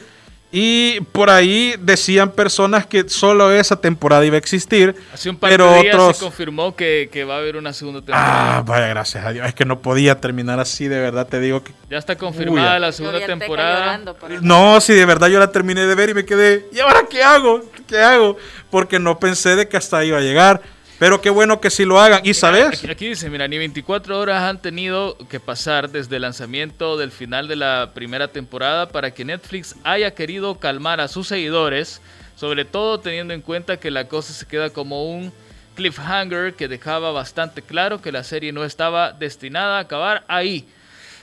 [0.50, 4.96] Y por ahí decían personas que solo esa temporada iba a existir.
[5.12, 6.16] Hace un par pero de días otros...
[6.16, 8.56] se confirmó que, que va a haber una segunda temporada.
[8.56, 9.46] Ah, vaya, gracias a Dios.
[9.46, 11.72] Es que no podía terminar así, de verdad te digo que...
[11.90, 14.00] ya está confirmada Uy, la segunda temporada.
[14.40, 17.22] No, si de verdad yo la terminé de ver y me quedé, ¿y ahora qué
[17.22, 17.60] hago?
[17.86, 18.38] ¿Qué hago?
[18.70, 20.75] Porque no pensé de que hasta ahí iba a llegar.
[20.98, 22.22] Pero qué bueno que sí lo hagan.
[22.24, 22.78] ¿Y sabes?
[22.78, 27.12] Aquí, aquí dice, mira, ni 24 horas han tenido que pasar desde el lanzamiento del
[27.12, 32.00] final de la primera temporada para que Netflix haya querido calmar a sus seguidores,
[32.35, 35.32] sobre todo teniendo en cuenta que la cosa se queda como un
[35.74, 40.66] cliffhanger que dejaba bastante claro que la serie no estaba destinada a acabar ahí.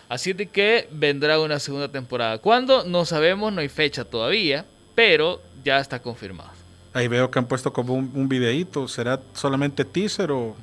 [0.08, 2.38] Así de que vendrá una segunda temporada.
[2.38, 2.84] ¿Cuándo?
[2.84, 6.63] No sabemos, no hay fecha todavía, pero ya está confirmado.
[6.94, 8.88] Ahí veo que han puesto como un, un videíto.
[8.88, 10.56] ¿Será solamente teaser o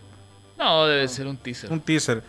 [0.59, 1.73] No, debe ser un teaser.
[1.73, 2.23] un teaser?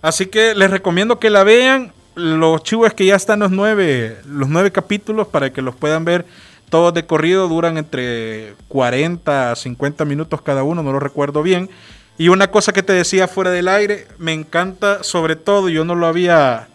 [0.00, 1.92] Así que les recomiendo que la vean.
[2.14, 6.26] Los chivos que ya están los nueve, los nueve capítulos para que los puedan ver
[6.68, 7.46] todos de corrido.
[7.48, 11.70] Duran entre 40 a 50 minutos cada uno, no lo recuerdo bien.
[12.16, 15.94] Y una cosa que te decía fuera del aire, me encanta sobre todo, yo no
[15.94, 16.66] lo había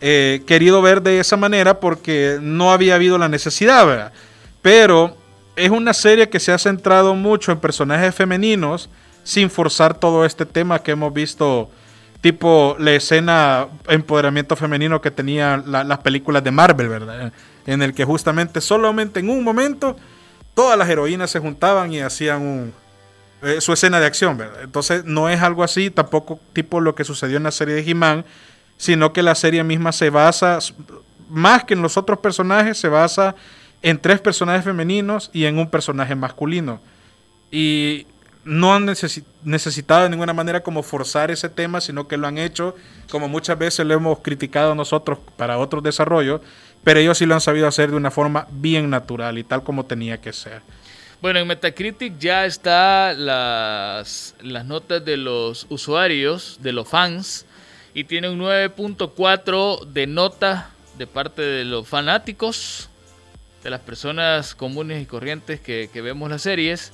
[0.00, 4.12] eh, querido ver de esa manera porque no había habido la necesidad, ¿verdad?
[4.60, 5.16] Pero
[5.56, 8.88] es una serie que se ha centrado mucho en personajes femeninos
[9.24, 11.70] sin forzar todo este tema que hemos visto,
[12.20, 17.32] tipo la escena empoderamiento femenino que tenían la- las películas de Marvel, ¿verdad?
[17.66, 19.96] En el que justamente solamente en un momento
[20.54, 22.72] todas las heroínas se juntaban y hacían
[23.44, 24.62] eh, su escena de acción, ¿verdad?
[24.62, 28.24] Entonces no es algo así, tampoco tipo lo que sucedió en la serie de He-Man,
[28.76, 30.58] sino que la serie misma se basa,
[31.28, 33.34] más que en los otros personajes, se basa
[33.82, 36.80] en tres personajes femeninos y en un personaje masculino.
[37.50, 38.06] Y
[38.44, 42.38] no han necesi- necesitado de ninguna manera como forzar ese tema, sino que lo han
[42.38, 42.74] hecho
[43.10, 46.40] como muchas veces lo hemos criticado nosotros para otros desarrollos,
[46.82, 49.84] pero ellos sí lo han sabido hacer de una forma bien natural y tal como
[49.84, 50.62] tenía que ser.
[51.20, 57.46] Bueno, en Metacritic ya está las, las notas de los usuarios, de los fans,
[57.94, 62.88] y tiene un 9.4 de nota de parte de los fanáticos,
[63.62, 66.92] de las personas comunes y corrientes que, que vemos las series,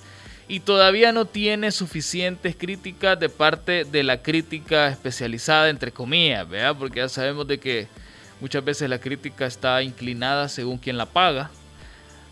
[0.49, 6.75] y todavía no tiene suficientes críticas de parte de la crítica especializada, entre comillas, ¿verdad?
[6.79, 7.87] Porque ya sabemos de que
[8.41, 11.51] muchas veces la crítica está inclinada según quien la paga.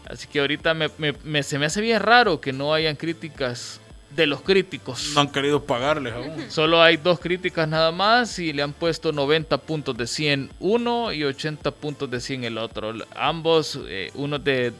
[0.09, 0.88] Así que ahorita me,
[1.25, 3.81] me- se me hace bien raro que no hayan críticas
[4.16, 5.12] de los críticos.
[5.14, 6.50] No han querido pagarles aún.
[6.50, 11.12] Solo hay dos críticas nada más y le han puesto 90 puntos de 100 uno
[11.12, 12.94] y 80 puntos de 100 el otro.
[13.14, 14.72] Ambos, eh, uno de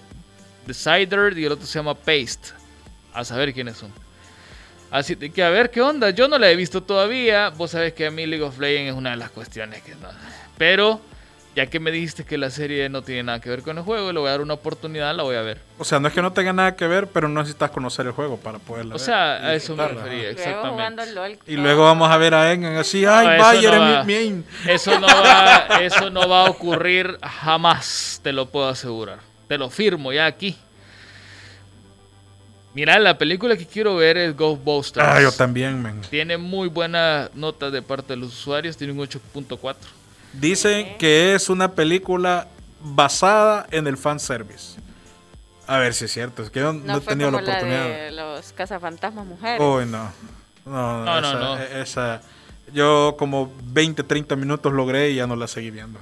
[0.67, 2.49] Decider y el otro se llama Paste.
[3.13, 3.93] A saber quiénes son.
[4.91, 6.11] Así que a ver qué onda.
[6.11, 7.51] Yo no la he visto todavía.
[7.51, 10.09] Vos sabés que a mí League of Legends es una de las cuestiones que no.
[10.59, 11.01] Pero
[11.57, 14.13] ya que me dijiste que la serie no tiene nada que ver con el juego,
[14.13, 15.59] le voy a dar una oportunidad, la voy a ver.
[15.79, 18.13] O sea, no es que no tenga nada que ver, pero no necesitas conocer el
[18.13, 20.33] juego para poderla O ver sea, y a eso me refería.
[20.33, 21.13] Luego Exactamente.
[21.15, 21.39] LOL.
[21.47, 24.05] Y luego vamos a ver a Engan así, ay, No, Bayer no va.
[24.05, 24.45] mi main.
[24.67, 29.21] Eso no, va, eso no va a ocurrir jamás, te lo puedo asegurar.
[29.49, 30.55] Te lo firmo ya aquí.
[32.75, 35.07] Mira, la película que quiero ver es Ghostbusters.
[35.09, 36.03] Ah, yo también, men.
[36.11, 39.75] Tiene muy buenas notas de parte de los usuarios, tiene un 8.4.
[40.41, 42.49] Dicen que es una película
[42.83, 44.79] basada en el fanservice.
[45.67, 47.53] A ver si es cierto, es que yo no, No he tenido la como la
[47.59, 47.89] oportunidad.
[47.89, 49.61] de los cazafantasmas mujeres.
[49.61, 50.11] Uy, no.
[50.65, 51.57] No, No, no, esa, no.
[51.59, 52.23] esa-
[52.73, 55.99] yo como 20, 30 minutos logré y ya no la seguí viendo.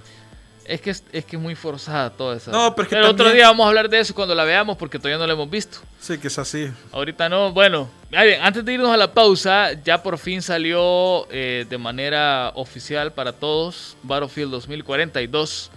[0.66, 2.50] Es que es, es que es muy forzada toda esa.
[2.50, 4.76] No, pero es que otro también- día vamos a hablar de eso cuando la veamos
[4.78, 5.78] porque todavía no la hemos visto.
[6.00, 6.70] Sí, que es así.
[6.92, 7.52] Ahorita no.
[7.52, 12.50] Bueno, bien, antes de irnos a la pausa, ya por fin salió eh, de manera
[12.54, 15.70] oficial para todos Battlefield 2042.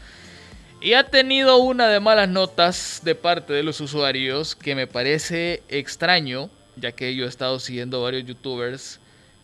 [0.79, 5.63] Y ha tenido una de malas notas de parte de los usuarios que me parece
[5.69, 8.99] extraño, ya que yo he estado siguiendo varios youtubers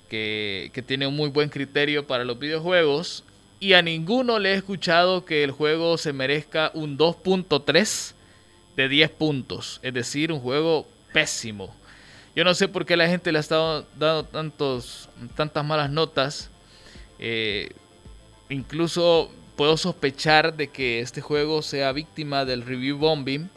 [0.10, 3.24] que, que tienen un muy buen criterio para los videojuegos.
[3.64, 8.12] Y a ninguno le he escuchado que el juego se merezca un 2.3
[8.76, 9.80] de 10 puntos.
[9.82, 11.74] Es decir, un juego pésimo.
[12.36, 16.50] Yo no sé por qué la gente le ha estado dando tantos, tantas malas notas.
[17.20, 17.70] Eh,
[18.50, 23.50] incluso puedo sospechar de que este juego sea víctima del review bombing.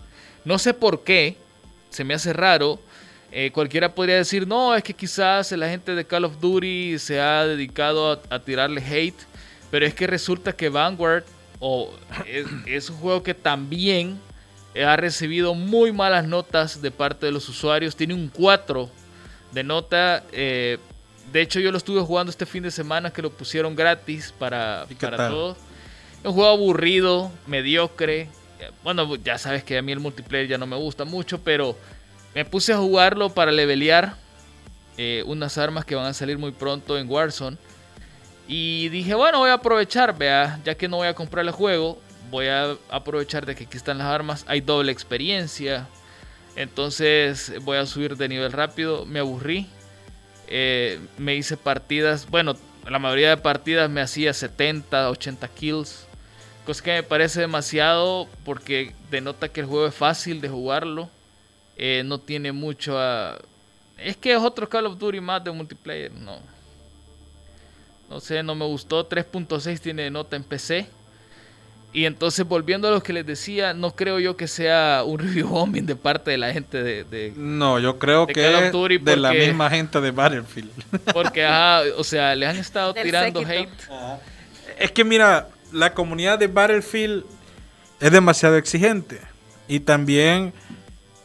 [0.44, 1.36] No sé por qué.
[1.90, 2.78] Se me hace raro.
[3.32, 7.18] Eh, cualquiera podría decir, no, es que quizás la gente de Call of Duty se
[7.18, 9.26] ha dedicado a, a tirarle hate.
[9.70, 11.24] Pero es que resulta que Vanguard
[11.58, 11.92] o
[12.26, 14.18] es, es un juego que también
[14.84, 17.96] ha recibido muy malas notas de parte de los usuarios.
[17.96, 18.90] Tiene un 4
[19.52, 20.24] de nota.
[20.32, 20.78] eh,
[21.32, 24.86] de hecho, yo lo estuve jugando este fin de semana que lo pusieron gratis para,
[24.88, 25.56] ¿Y qué para todos.
[26.22, 28.28] Un juego aburrido, mediocre.
[28.84, 31.76] bueno, ya sabes que a mí el multiplayer ya no me gusta mucho, pero
[32.34, 34.16] me puse a jugarlo para levelear
[34.96, 37.56] eh, unas armas que van a salir muy pronto en Warzone.
[38.48, 41.98] Y dije, bueno, voy a aprovechar, vea, ya que no voy a comprar el juego,
[42.30, 45.88] voy a aprovechar de que aquí están las armas, hay doble experiencia.
[46.54, 49.66] Entonces voy a subir de nivel rápido, me aburrí.
[50.48, 52.54] Eh, me hice partidas, bueno,
[52.88, 56.06] la mayoría de partidas me hacía 70, 80 kills.
[56.64, 61.10] Cosa que me parece demasiado porque denota que el juego es fácil de jugarlo.
[61.76, 63.38] Eh, no tiene mucho a...
[63.98, 66.40] Es que es otro Call of Duty más de multiplayer, no.
[68.08, 69.08] No sé, no me gustó.
[69.08, 70.86] 3.6 tiene nota en PC.
[71.92, 75.48] Y entonces, volviendo a lo que les decía, no creo yo que sea un review
[75.48, 77.32] bombing de parte de la gente de.
[77.36, 80.70] no, yo creo que es de la misma gente de Battlefield.
[81.14, 81.46] Porque,
[81.96, 83.70] o sea, les han estado tirando hate.
[84.78, 87.24] Es que, mira, la comunidad de Battlefield
[87.98, 89.20] es demasiado exigente.
[89.66, 90.52] Y también,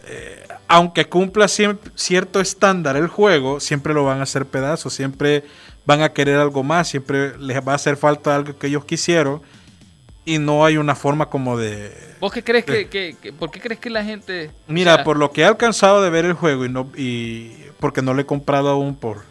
[0.08, 4.94] eh, aunque cumpla cierto estándar el juego, siempre lo van a hacer pedazos.
[4.94, 5.44] Siempre
[5.86, 6.88] van a querer algo más.
[6.88, 9.42] Siempre les va a hacer falta algo que ellos quisieron
[10.26, 11.92] y no hay una forma como de...
[12.20, 14.52] ¿Vos qué crees que, ¿Por qué crees que la gente...
[14.68, 18.14] Mira, por lo que he alcanzado de ver el juego y no y porque no
[18.14, 19.24] lo he comprado aún por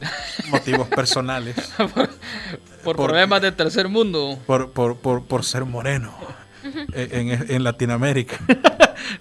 [0.50, 1.56] motivos personales.
[2.84, 4.38] por, problemas del tercer mundo.
[4.46, 6.14] Por, por, por ser moreno
[6.94, 8.38] en, en, Latinoamérica.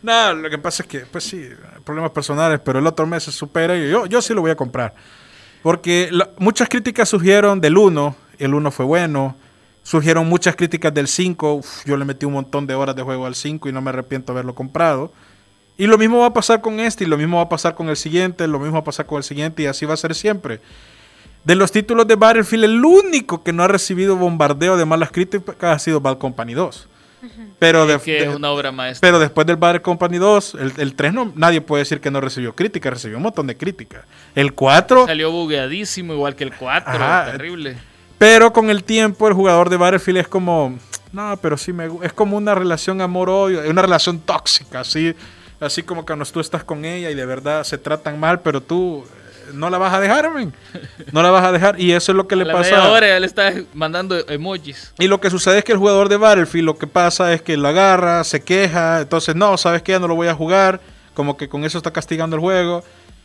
[0.01, 1.49] Nada, lo que pasa es que, pues sí,
[1.83, 4.55] problemas personales, pero el otro mes se supera y yo, yo sí lo voy a
[4.55, 4.93] comprar.
[5.61, 9.35] Porque muchas críticas surgieron del 1, el 1 fue bueno,
[9.83, 11.61] Surgieron muchas críticas del 5.
[11.85, 14.31] yo le metí un montón de horas de juego al 5 y no me arrepiento
[14.31, 15.11] de haberlo comprado.
[15.77, 17.89] Y lo mismo va a pasar con este, y lo mismo va a pasar con
[17.89, 20.13] el siguiente, lo mismo va a pasar con el siguiente, y así va a ser
[20.13, 20.59] siempre.
[21.45, 25.55] De los títulos de Battlefield, el único que no ha recibido bombardeo de malas críticas
[25.75, 26.88] ha sido Bad Company 2.
[27.59, 29.05] Pero, de, una obra maestra.
[29.07, 32.55] pero después del Bad Company 2, el, 3 no, nadie puede decir que no recibió
[32.55, 34.05] críticas, recibió un montón de críticas.
[34.35, 35.05] El 4...
[35.05, 36.93] Salió bugueadísimo igual que el 4,
[37.31, 37.77] terrible.
[38.17, 40.77] Pero con el tiempo el jugador de Battlefield es como,
[41.11, 45.15] no, pero sí me es como una relación amor-odio, una relación tóxica, así,
[45.59, 49.05] así como cuando tú estás con ella y de verdad se tratan mal, pero tú
[49.05, 49.18] eh,
[49.53, 50.53] no la vas a dejar, men.
[51.11, 51.79] No la vas a dejar.
[51.79, 52.83] Y eso es lo que le pasa.
[52.83, 54.93] Ahora él está mandando emojis.
[54.99, 57.57] Y lo que sucede es que el jugador de Battlefield lo que pasa es que
[57.57, 60.81] lo agarra, se queja, entonces no, sabes que ya no lo voy a jugar,
[61.13, 62.83] como que con eso está castigando el juego.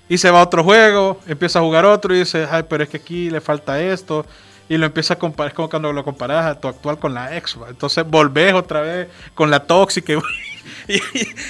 [0.09, 2.91] Y se va a otro juego, empieza a jugar otro y dice, ay, pero es
[2.91, 4.27] que aquí le falta esto
[4.69, 7.37] y lo empiezas a comparar, es como cuando lo comparas a tu actual con la
[7.37, 10.15] ex, entonces volvés otra vez con la tóxica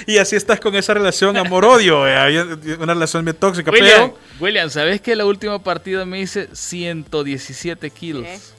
[0.07, 3.71] y, así estás con esa relación amor-odio, una relación bien tóxica.
[3.71, 8.53] William, William, ¿sabes que la última partida me hice 117 kilos?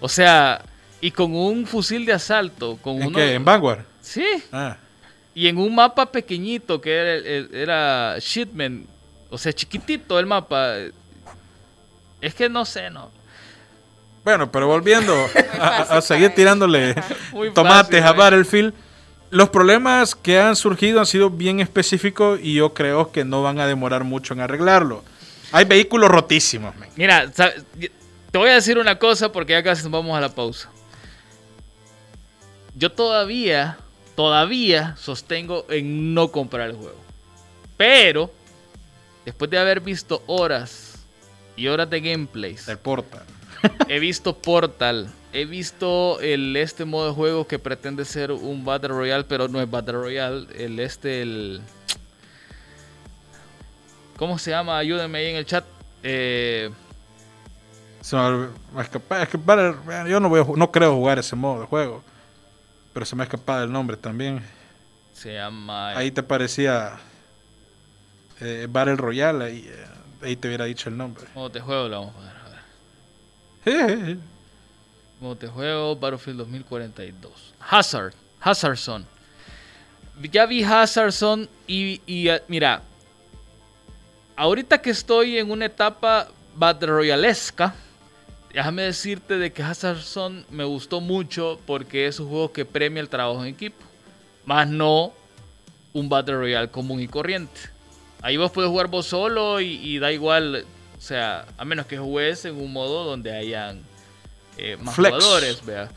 [0.00, 0.62] O sea,
[1.00, 2.76] y con un fusil de asalto.
[2.76, 3.34] Con ¿En qué?
[3.34, 3.84] ¿En Vanguard?
[4.00, 4.26] Sí.
[4.52, 4.76] Ah.
[5.34, 7.14] Y en un mapa pequeñito que era,
[7.52, 8.88] era Shipment,
[9.30, 10.74] o sea, chiquitito el mapa.
[12.20, 13.10] Es que no sé, no.
[14.28, 15.14] Bueno, pero volviendo
[15.58, 16.94] a, seguir tirándole
[17.54, 18.74] tomates a Battlefield,
[19.30, 23.58] los problemas que han surgido han sido bien específicos y yo creo que no van
[23.58, 25.02] a demorar mucho en arreglarlo.
[25.50, 26.74] Hay vehículos rotísimos.
[26.94, 30.68] Mira, te voy a decir una cosa porque ya casi nos vamos a la pausa.
[32.74, 33.78] Yo todavía,
[34.14, 37.00] todavía sostengo en no comprar el juego.
[37.78, 38.30] Pero,
[39.24, 40.98] después de haber visto horas
[41.56, 42.66] y horas de gameplays.
[42.66, 43.24] De Portal
[43.88, 45.08] he visto Portal.
[45.32, 49.60] He visto el este modo de juego que pretende ser un Battle Royale, pero no
[49.60, 50.46] es Battle Royale.
[50.56, 51.60] El este, el.
[54.16, 54.78] ¿Cómo se llama?
[54.78, 55.64] Ayúdenme ahí en el chat.
[56.02, 56.70] Eh,
[58.00, 59.38] es que,
[60.08, 62.02] yo no, voy no creo jugar ese modo de juego.
[62.94, 64.42] Pero se me ha escapado el nombre también.
[65.12, 65.90] Se llama.
[65.90, 66.98] Ahí te parecía
[68.40, 69.44] eh, Battle Royale.
[69.44, 69.86] Ahí, eh,
[70.22, 71.24] ahí te hubiera dicho el nombre.
[71.34, 72.37] Modo de juego lo vamos a Como
[75.38, 77.54] te juego Battlefield 2042.
[77.60, 78.14] Hazard.
[78.40, 79.04] Hazardson.
[80.32, 82.82] Ya vi Hazardson y, y eh, mira,
[84.36, 87.74] ahorita que estoy en una etapa Battle Royalesca,
[88.52, 93.08] déjame decirte de que Hazardson me gustó mucho porque es un juego que premia el
[93.08, 93.84] trabajo en equipo,
[94.44, 95.12] más no
[95.92, 97.60] un Battle Royale común y corriente.
[98.22, 100.64] Ahí vos puedes jugar vos solo y da igual
[100.98, 103.80] o sea, a menos que juegues en un modo donde hayan
[104.56, 105.88] eh, más jugadores, vea.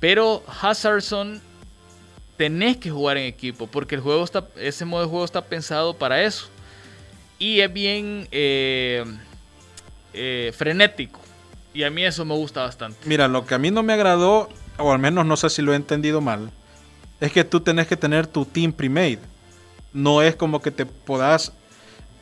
[0.00, 1.40] Pero Hazardson
[2.36, 5.94] tenés que jugar en equipo porque el juego está, ese modo de juego está pensado
[5.94, 6.48] para eso.
[7.38, 9.04] Y es bien eh,
[10.12, 11.20] eh, frenético.
[11.72, 12.98] Y a mí eso me gusta bastante.
[13.04, 15.72] Mira, lo que a mí no me agradó, o al menos no sé si lo
[15.72, 16.50] he entendido mal,
[17.20, 19.20] es que tú tenés que tener tu team pre-made.
[19.92, 21.52] No es como que te puedas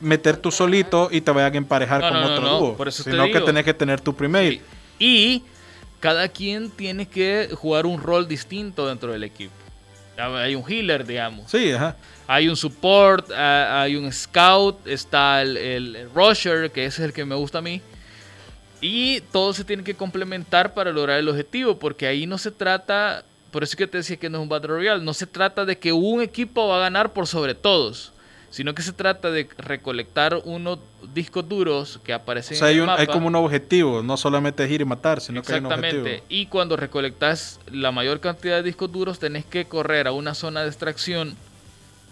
[0.01, 2.77] meter tú solito y te vayan a emparejar No, con no, no, otro no, dúo.
[2.77, 4.61] por eso te sino que tenés que tener tu pre-made.
[4.99, 5.43] Y
[6.01, 9.53] cada quien tiene que jugar un rol distinto dentro del equipo.
[10.17, 11.51] Hay un healer, digamos.
[11.51, 11.97] Sí, ajá.
[12.27, 17.13] Hay un support, ah, hay un scout, está el, el- rusher, que ese es el
[17.13, 17.81] que me gusta a mí.
[18.81, 23.25] Y todo se tiene que complementar para lograr el objetivo, porque ahí no se trata,
[23.51, 25.65] por eso es que te decía que no es un Battle Royale, no se trata
[25.65, 28.13] de que un equipo va a ganar por sobre todos,
[28.51, 30.79] sino que se trata de recolectar unos
[31.15, 33.01] discos duros que O aparecen sea, en el un- mapa.
[33.03, 36.01] hay como un objetivo, no solamente es ir y matar, sino que hay un Exactamente.
[36.01, 36.27] objetivo.
[36.29, 40.63] Y cuando recolectas la mayor cantidad de discos duros, tenés que correr a una zona
[40.63, 41.37] de extracción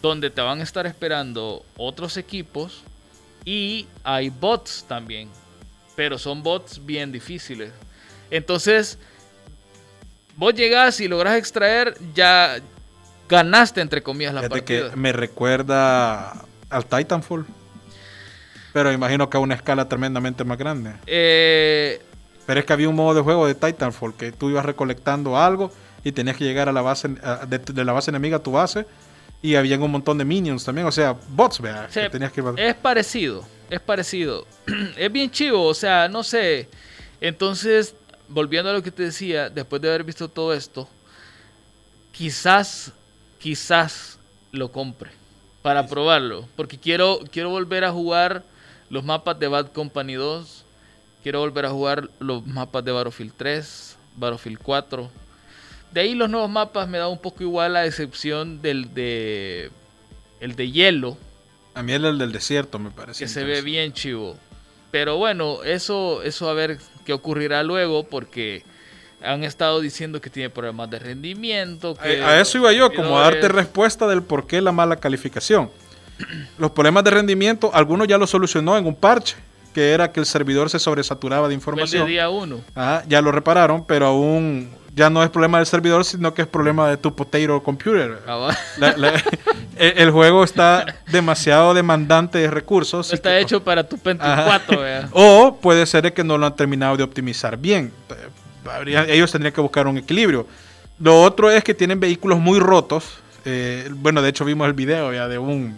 [0.02, 2.82] donde te van a estar esperando otros equipos
[3.44, 5.28] y hay bots también.
[5.96, 7.72] Pero son bots bien difíciles.
[8.30, 8.98] Entonces,
[10.36, 12.58] vos llegás y logras extraer, ya
[13.28, 14.90] ganaste entre comillas la Fíjate partida.
[14.90, 17.46] que me recuerda al Titanfall.
[18.72, 20.92] Pero imagino que a una escala tremendamente más grande.
[21.06, 22.00] Eh,
[22.46, 25.72] Pero es que había un modo de juego de Titanfall que tú ibas recolectando algo
[26.04, 28.86] y tenías que llegar a la base de, de la base enemiga a tu base
[29.42, 32.42] y había un montón de minions también, o sea, bots, vea, Sí, que tenías que
[32.56, 34.46] Es parecido, es parecido.
[34.96, 36.68] es bien chivo, o sea, no sé.
[37.20, 37.94] Entonces,
[38.28, 40.88] volviendo a lo que te decía, después de haber visto todo esto,
[42.12, 42.92] quizás,
[43.38, 44.18] quizás
[44.52, 45.10] lo compre
[45.62, 46.46] para probarlo.
[46.56, 48.42] Porque quiero, quiero volver a jugar
[48.90, 50.64] los mapas de Bad Company 2.
[51.22, 55.10] Quiero volver a jugar los mapas de Battlefield 3, Battlefield 4.
[55.92, 59.70] De ahí los nuevos mapas me da un poco igual a excepción del de
[60.40, 61.16] el de hielo,
[61.74, 63.24] A mí el del desierto me parece.
[63.24, 64.36] que se ve bien chivo.
[64.90, 68.62] Pero bueno, eso, eso a ver qué ocurrirá luego porque
[69.22, 71.94] han estado diciendo que tiene problemas de rendimiento.
[71.94, 74.96] Que A, a eso iba yo, como a darte respuesta del por qué la mala
[74.96, 75.70] calificación.
[76.58, 79.36] Los problemas de rendimiento, algunos ya lo solucionó en un parche,
[79.74, 82.06] que era que el servidor se sobresaturaba de fue el de información.
[82.08, 82.60] día 1.
[82.74, 86.48] Ah, ya lo repararon, pero aún ya no es problema del servidor, sino que es
[86.48, 88.18] problema de tu potato computer.
[88.78, 89.22] La- la-
[89.76, 93.12] el, el juego está demasiado demandante de recursos.
[93.12, 94.44] está que- hecho para tu Pentium Ajá.
[94.66, 95.08] 4, vea.
[95.12, 97.92] O puede ser que no lo han terminado de optimizar bien.
[98.70, 100.46] Habría- ellos tendrían que buscar un equilibrio.
[100.98, 103.18] Lo otro es que tienen vehículos muy rotos.
[103.44, 105.76] Eh, bueno, de hecho vimos el video ya de un,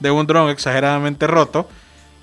[0.00, 1.68] de un dron exageradamente roto.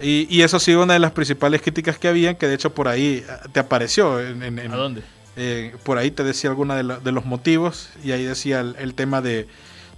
[0.01, 2.73] Y, y eso ha sido una de las principales críticas que habían, que de hecho
[2.73, 4.19] por ahí ah, te apareció.
[4.19, 5.01] En, en- en- ¿A dónde?
[5.35, 9.19] eh, por ahí te decía alguna de, los motivos y ahí decía el, el tema
[9.21, 9.47] de,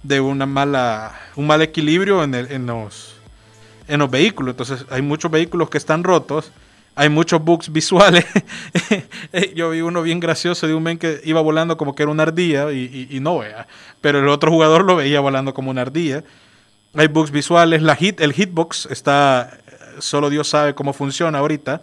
[0.02, 3.16] de una mala un mal equilibrio en, el- en los
[3.86, 6.52] en los vehículos entonces hay muchos vehículos que están rotos
[6.96, 8.24] hay muchos bugs visuales.
[9.54, 12.24] Yo vi uno bien gracioso de un men que iba volando como que era una
[12.24, 13.66] ardilla y, y- y no vea.
[14.00, 16.24] Pero el otro jugador lo veía volando como una ardilla.
[16.94, 17.82] Hay bugs visuales.
[17.82, 19.58] La hit el hitbox está
[19.98, 21.82] solo Dios sabe cómo funciona ahorita.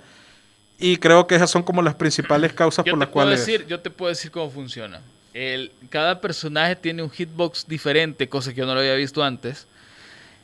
[0.79, 3.39] Y creo que esas son como las principales causas Yo por te, las puedo cuales
[3.45, 5.01] decir, yo te puedo decir cómo funciona.
[5.33, 9.67] El, cada personaje tiene un hitbox diferente, cosa que yo no lo había visto antes.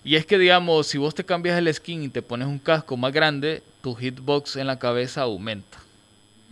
[0.04, 2.96] Y es que, digamos, si vos te cambias el skin y te pones un casco
[2.98, 5.78] más grande, tu hitbox en la cabeza aumenta.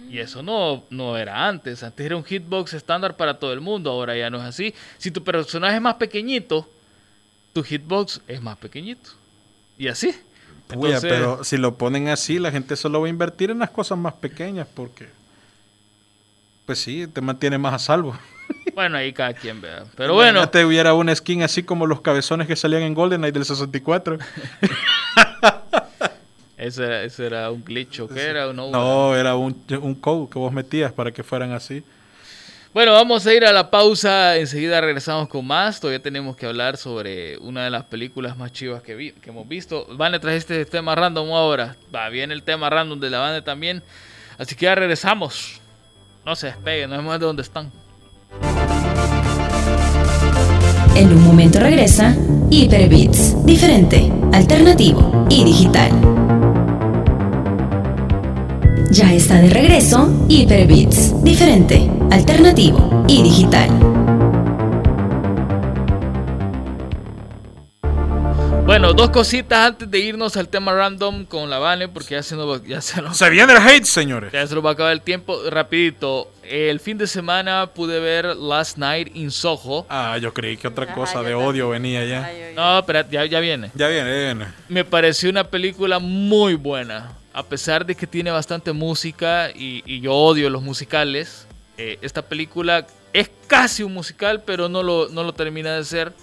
[0.09, 1.83] Y eso no, no era antes.
[1.83, 4.73] Antes era un hitbox estándar para todo el mundo, ahora ya no es así.
[4.97, 6.69] Si tu personaje es más pequeñito,
[7.53, 9.09] tu hitbox es más pequeñito.
[9.77, 10.15] Y así.
[10.67, 13.69] Puya, Entonces- pero si lo ponen así, la gente solo va a invertir en las
[13.71, 15.07] cosas más pequeñas porque,
[16.65, 18.17] pues sí, te mantiene más a salvo.
[18.73, 19.85] Bueno, ahí cada quien vea.
[19.95, 23.43] Pero bueno, te hubiera una skin así como los cabezones que salían en GoldenEye del
[23.43, 24.19] 64.
[26.57, 28.51] ese era, ese era un glitch, ¿o qué era?
[28.53, 31.83] No, No, era un, un code que vos metías para que fueran así.
[32.73, 34.35] Bueno, vamos a ir a la pausa.
[34.37, 35.79] Enseguida regresamos con más.
[35.79, 39.47] Todavía tenemos que hablar sobre una de las películas más chivas que, vi- que hemos
[39.47, 39.87] visto.
[39.95, 41.75] Vane, trajiste este tema random ahora.
[41.95, 43.81] Va bien el tema random de la banda también.
[44.37, 45.59] Así que ya regresamos.
[46.25, 47.71] No se despeguen, no vemos de dónde están.
[50.95, 52.15] En un momento regresa
[52.51, 55.91] Hyperbits, diferente, alternativo y digital.
[58.89, 63.69] Ya está de regreso Hyperbits, diferente, alternativo y digital.
[68.65, 72.35] Bueno, dos cositas antes de irnos al tema random con la Vane, porque ya se
[72.35, 74.31] nos, ya se nos Se viene el hate, señores.
[74.31, 75.37] Ya se nos va a acabar el tiempo.
[75.49, 79.85] Rapidito, el fin de semana pude ver Last Night in Soho.
[79.89, 81.47] Ah, yo creí que otra cosa de también.
[81.47, 82.25] odio venía ya.
[82.25, 82.55] Ay, ay, ay.
[82.55, 83.71] No, pero ya, ya viene.
[83.73, 84.45] Ya viene, ya viene.
[84.69, 87.11] Me pareció una película muy buena.
[87.37, 91.45] A pesar de que tiene bastante música y, yo odio los musicales,
[91.77, 96.13] eh, esta película es casi un musical, pero no lo, no lo termina de ser.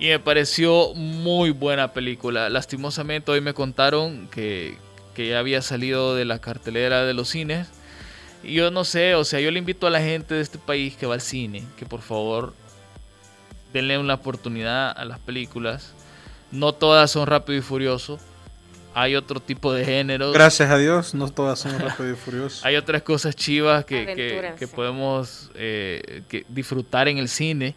[0.00, 2.50] Y me pareció muy buena película.
[2.50, 4.76] Lastimosamente hoy me contaron que,
[5.14, 7.68] que ya había salido de la cartelera de los cines.
[8.42, 10.96] Y yo no sé, o sea, yo le invito a la gente de este país
[10.96, 12.54] que va al cine, que por favor
[13.72, 15.92] denle una oportunidad a las películas.
[16.50, 18.18] No todas son rápido y furioso.
[18.98, 20.32] Hay otro tipo de géneros.
[20.32, 22.66] Gracias a Dios, no todas son rápido y furioso.
[22.66, 27.74] Hay otras cosas chivas que, que, podemos eh, que disfrutar en el cine.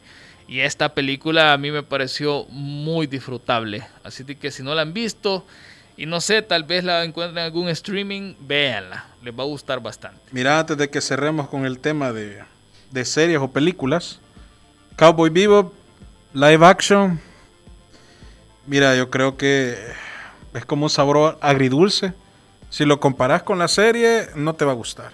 [0.47, 3.85] Y esta película a mí me pareció muy disfrutable.
[4.01, 5.43] Así que si no la han visto
[5.97, 9.07] y no sé, tal vez la encuentren en algún streaming, véanla.
[9.21, 10.21] Les va a gustar bastante.
[10.31, 12.39] Mira, antes de que cerremos con el tema de,
[12.91, 14.21] de series o películas,
[14.95, 15.73] Cowboy Bebop,
[16.33, 17.19] live action.
[18.65, 19.75] Mira, yo creo que
[20.53, 22.13] es como un sabor agridulce.
[22.69, 25.11] Si lo comparas con la serie, no te va a gustar.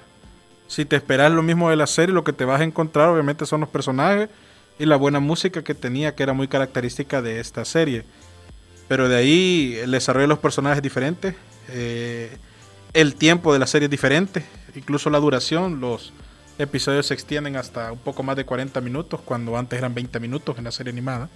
[0.68, 3.46] Si te esperas lo mismo de la serie, lo que te vas a encontrar obviamente
[3.46, 4.30] son los personajes
[4.78, 8.04] y la buena música que tenía, que era muy característica de esta serie.
[8.88, 11.36] Pero de ahí el desarrollo de los personajes es diferente.
[11.70, 12.38] eh,
[12.94, 14.46] el tiempo de la serie es diferente.
[14.74, 16.14] Incluso la duración, los
[16.58, 20.58] episodios se extienden hasta un poco más de 40 minutos, cuando antes eran 20 minutos
[20.58, 21.30] en la serie animada.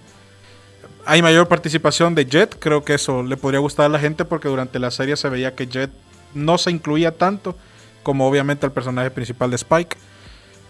[1.06, 4.48] Hay mayor participación de Jet, creo que eso le podría gustar a la gente porque
[4.48, 5.90] durante la serie se veía que Jet
[6.34, 7.56] no se incluía tanto
[8.02, 9.96] como obviamente el personaje principal de Spike.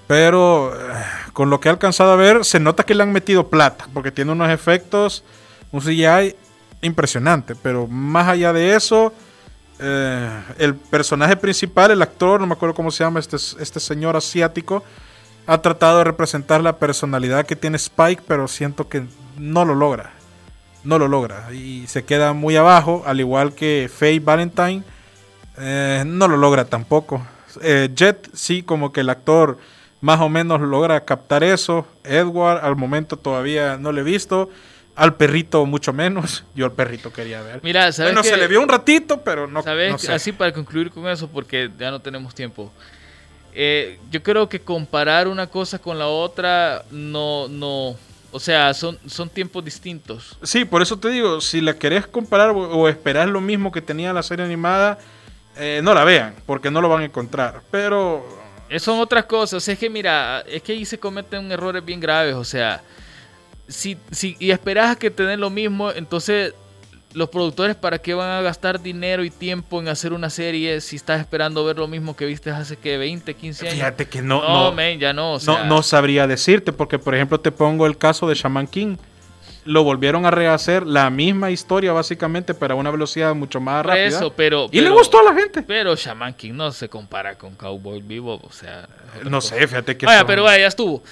[0.06, 0.92] Pero eh,
[1.32, 4.11] con lo que he alcanzado a ver, se nota que le han metido plata, porque
[4.11, 5.22] tiene unos efectos,
[5.70, 6.34] un CGI
[6.82, 7.54] impresionante.
[7.54, 9.12] Pero más allá de eso,
[9.78, 14.16] eh, el personaje principal, el actor, no me acuerdo cómo se llama, este, este señor
[14.16, 14.82] asiático,
[15.46, 19.04] ha tratado de representar la personalidad que tiene Spike, pero siento que
[19.37, 20.12] no lo logra.
[20.85, 21.53] No lo logra.
[21.53, 24.83] Y se queda muy abajo, al igual que Faye Valentine.
[25.59, 27.26] eh, no lo logra tampoco.
[27.62, 29.59] Eh, Jet, sí, como que el actor
[30.01, 31.87] más o menos logra captar eso.
[32.05, 34.49] Edward, al momento todavía no lo he visto.
[34.97, 36.45] Al perrito, mucho menos.
[36.55, 37.61] Yo al perrito quería ver.
[37.62, 39.93] Mira, ¿sabes Bueno, se le vio un ratito, pero no, ¿Sabes?
[39.93, 40.12] no sé.
[40.12, 42.72] Así para concluir con eso, porque ya no tenemos tiempo.
[43.53, 47.97] Eh, yo creo que comparar una cosa con la otra no, no,
[48.33, 50.37] o sea, son, son tiempos distintos.
[50.43, 53.83] Sí, por eso te digo, si la querés comparar o, o esperar lo mismo que
[53.83, 54.99] tenía la serie animada,
[55.57, 57.61] eh, no la vean, porque no lo van a encontrar.
[57.70, 58.24] Pero
[58.68, 59.66] Eh, Son otras cosas.
[59.66, 62.35] Es que mira, es que ahí se cometen errores bien graves.
[62.37, 62.83] O sea,
[63.68, 66.55] si, si y esperas a que te den lo mismo, entonces
[67.12, 70.96] los productores para qué van a gastar dinero y tiempo en hacer una serie si
[70.96, 73.74] estás esperando ver lo mismo que viste hace que 20, 15 años.
[73.74, 75.30] fíjate que no, no, no, men, ya no.
[75.30, 78.66] o no, sea, no sabría decirte, porque por ejemplo te pongo el caso de Shaman
[78.66, 78.96] King.
[79.66, 84.06] Lo volvieron a rehacer la misma historia básicamente, pero a una velocidad mucho más rápida.
[84.06, 85.62] eso, pero, y le gustó a la gente.
[85.62, 88.88] Pero Shaman King no se compara con Cowboy Vivo, o sea.
[89.24, 89.56] No cosa.
[89.56, 90.06] sé, fíjate que...
[90.06, 91.02] Vaya, son- pero vaya, ya estuvo.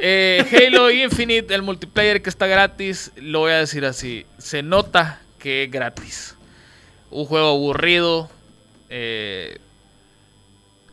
[0.00, 4.24] Eh, Halo Infinite, el multiplayer que está gratis, lo voy a decir así.
[4.38, 6.36] Se nota que es gratis.
[7.10, 8.30] Un juego aburrido,
[8.88, 9.58] eh,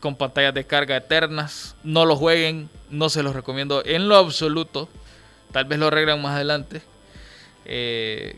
[0.00, 1.76] con pantallas de carga eternas.
[1.84, 4.88] No lo jueguen, no se los recomiendo en lo absoluto.
[5.52, 6.82] Tal vez lo arreglan más adelante.
[7.64, 8.36] Eh,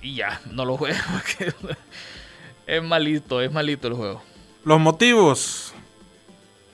[0.00, 1.00] y ya, no lo jueguen
[2.66, 4.22] es malito, es malito el juego.
[4.64, 5.72] Los motivos.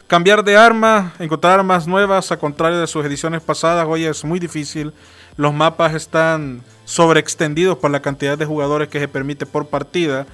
[0.07, 4.39] Cambiar de arma, encontrar armas nuevas, a contrario de sus ediciones pasadas, hoy es muy
[4.39, 4.93] difícil.
[5.37, 10.27] Los mapas están sobreextendidos por la cantidad de jugadores que se permite por partida.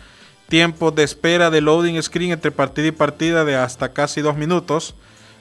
[0.49, 4.95] Tiempos de espera de loading screen entre partida y partida de hasta casi dos minutos.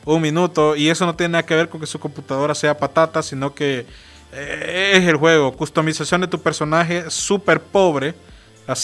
[0.05, 0.76] Un minuto.
[0.76, 3.86] Y eso no tiene nada que ver con que su computadora sea patata, sino que
[4.32, 5.55] eh, es el juego.
[5.55, 8.14] Customización de tu personaje súper pobre.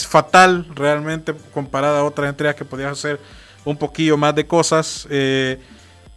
[0.08, 3.20] Fatal realmente comparada a otras entregas que podías hacer
[3.64, 5.06] un poquillo más de cosas.
[5.10, 5.60] Eh,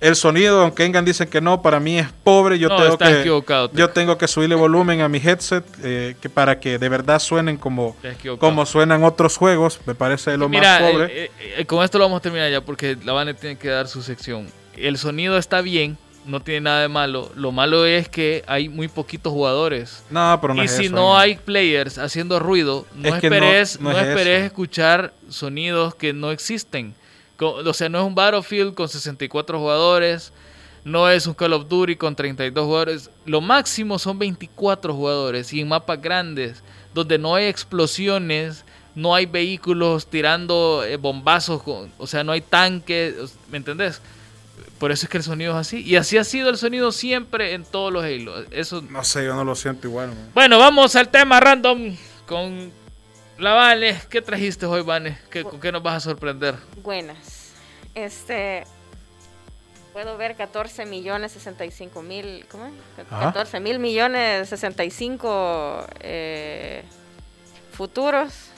[0.02, 2.58] el sonido, aunque Engan dicen que no, para mí es pobre.
[2.58, 6.30] Yo No, tengo que equivocado, yo tengo que subirle volumen a mi headset eh, que
[6.30, 7.95] para que de verdad suenen como
[8.39, 9.80] como suenan otros juegos.
[9.86, 11.06] Me parece lo Mira, más pobre.
[11.06, 13.68] eh, eh, eh, con esto lo vamos a terminar ya porque la banda tiene que
[13.68, 14.47] dar su sección.
[14.78, 17.32] El sonido está bien, no tiene nada de malo.
[17.36, 20.04] Lo malo es que hay muy poquitos jugadores.
[20.10, 23.30] no, pero no y es si eso, no hay players haciendo ruido, no Es que
[23.30, 26.93] no- esperes, no no, es esperes escuchar sonidos que no existen.
[27.40, 30.34] O sea, no es un Battlefield con 64 jugadores,
[30.84, 33.10] no es un Call of Duty con 32 jugadores.
[33.26, 36.64] Lo máximo son 24 jugadores y en mapas grandes,
[36.94, 38.66] donde no hay explosiones,
[38.96, 41.62] no hay vehículos tirando eh, bombazos,
[41.98, 43.16] o sea, no hay tanques,
[43.50, 44.02] ¿me entendés?
[44.78, 45.82] Por eso es que el sonido es así.
[45.82, 48.46] Y así ha sido el sonido siempre en todos los Halo.
[48.52, 50.10] Eso No sé, yo no lo siento igual.
[50.10, 50.30] man.
[50.34, 52.72] bueno, vamos al tema random con
[53.40, 54.00] la Vane.
[54.10, 55.18] ¿Qué trajiste hoy, Vane?
[55.30, 56.56] ¿Qué, ¿Con qué nos vas a sorprender?
[56.84, 57.54] Buenas.
[57.96, 58.64] Este.
[59.94, 62.74] puedo ver 14 millones 65 mil, ¿cómo es?
[63.10, 63.26] Ajá.
[63.26, 66.84] 14 mil millones 65 eh,
[67.72, 68.50] futuros,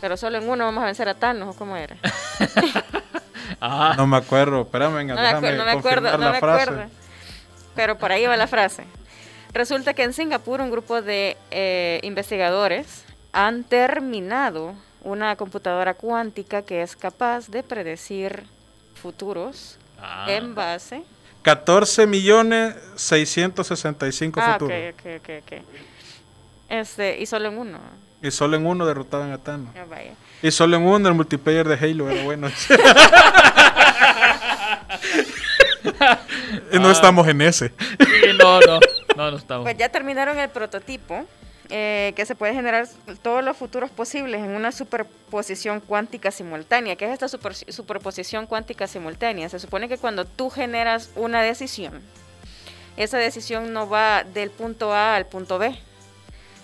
[0.00, 1.96] pero solo en uno vamos a vencer a Thanos, ¿o cómo era?
[3.60, 3.94] Ajá.
[3.96, 6.32] No me acuerdo, espérame, venga, No me, déjame acuer- no me acuerdo, confirmar no la
[6.32, 6.62] me frase.
[6.70, 6.90] acuerdo.
[7.74, 8.84] Pero por ahí va la frase.
[9.52, 13.03] Resulta que en Singapur un grupo de eh, investigadores
[13.34, 18.44] han terminado una computadora cuántica que es capaz de predecir
[18.94, 20.26] futuros Ah.
[20.28, 21.02] en base
[21.42, 24.94] 14 millones 665 Ah, ok, futuros.
[24.94, 25.52] ok, ok, ok.
[26.70, 27.78] Este, y solo en uno.
[28.22, 29.68] Y solo en uno derrotaban a Thanos.
[29.76, 30.12] Ah, vaya.
[30.42, 32.48] Y solo en uno el multiplayer de Halo era bueno.
[36.72, 36.92] y no Ah.
[36.92, 37.68] estamos en ese.
[37.68, 38.80] Sí, no, no,
[39.16, 39.64] no, no estamos.
[39.64, 41.24] Pues ya terminaron el prototipo,
[41.70, 42.86] eh, que se puede generar
[43.22, 46.96] todos los futuros posibles en una superposición cuántica simultánea.
[46.96, 49.48] ¿Qué es esta super- superposición cuántica simultánea?
[49.48, 52.02] Se supone que cuando tú generas una decisión,
[52.96, 55.76] esa decisión no va del punto A al punto B,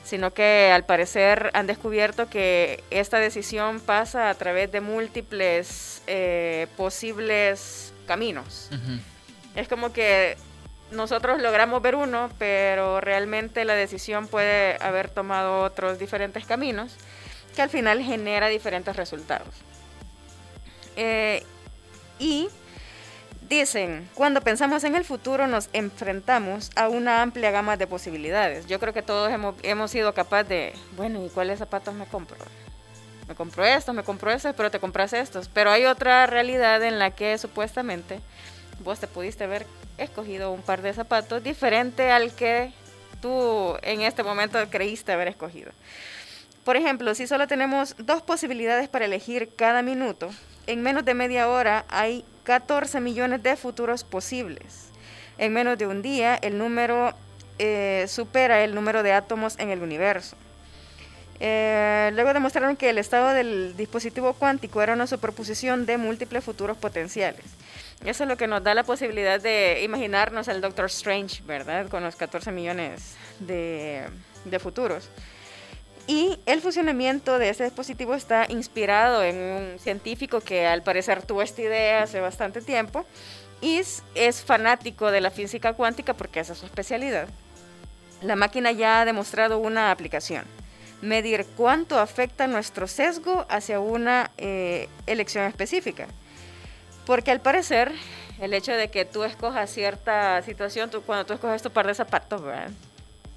[0.05, 6.67] sino que al parecer han descubierto que esta decisión pasa a través de múltiples eh,
[6.77, 8.71] posibles caminos.
[9.55, 10.37] Es como que
[10.91, 16.97] nosotros logramos ver uno, pero realmente la decisión puede haber tomado otros diferentes caminos
[17.55, 19.49] que al final genera diferentes resultados.
[20.97, 21.45] Eh,
[22.19, 22.49] y
[23.49, 28.67] dicen, cuando pensamos en el futuro nos enfrentamos a una amplia gama de posibilidades.
[28.67, 29.33] Yo creo que todos
[29.63, 32.37] hemos, sido capaces de, bueno, ¿y cuáles zapatos me compro?
[33.29, 35.49] Me compro estos, me compro estos, pero te compras estos.
[35.49, 38.21] Pero hay otra realidad en la que supuestamente
[38.81, 39.67] vos te pudiste haber
[39.99, 42.73] escogido un par de zapatos diferente al que
[43.21, 45.73] tú en este momento creíste haber escogido.
[46.65, 50.31] Por ejemplo, si solo tenemos dos posibilidades para elegir cada minuto,
[50.67, 54.89] en menos de media hora hay 14 millones de futuros posibles.
[55.39, 57.15] En menos de un día, el número
[57.59, 60.37] eh, supera el número de átomos en el universo.
[61.43, 66.77] Eh, luego demostraron que el estado del dispositivo cuántico era una superposición de múltiples futuros
[66.77, 67.45] potenciales.
[68.05, 71.89] Eso es lo que nos da la posibilidad de imaginarnos al Doctor Strange, ¿verdad?
[71.89, 74.07] Con los 14 millones de,
[74.45, 75.11] de futuros.
[76.07, 81.43] Y el funcionamiento de ese dispositivo está inspirado en un científico que al parecer tuvo
[81.43, 83.05] esta idea hace bastante tiempo
[83.61, 87.29] y es, es fanático de la física cuántica porque esa es su especialidad.
[88.23, 90.45] La máquina ya ha demostrado una aplicación,
[91.01, 96.09] medir cuánto afecta nuestro sesgo hacia una eh, elección específica.
[97.11, 97.91] Porque al parecer,
[98.41, 101.93] el hecho de que tú escojas cierta situación, tú, cuando tú escoges tu par de
[101.93, 102.71] zapatos, ¿verdad?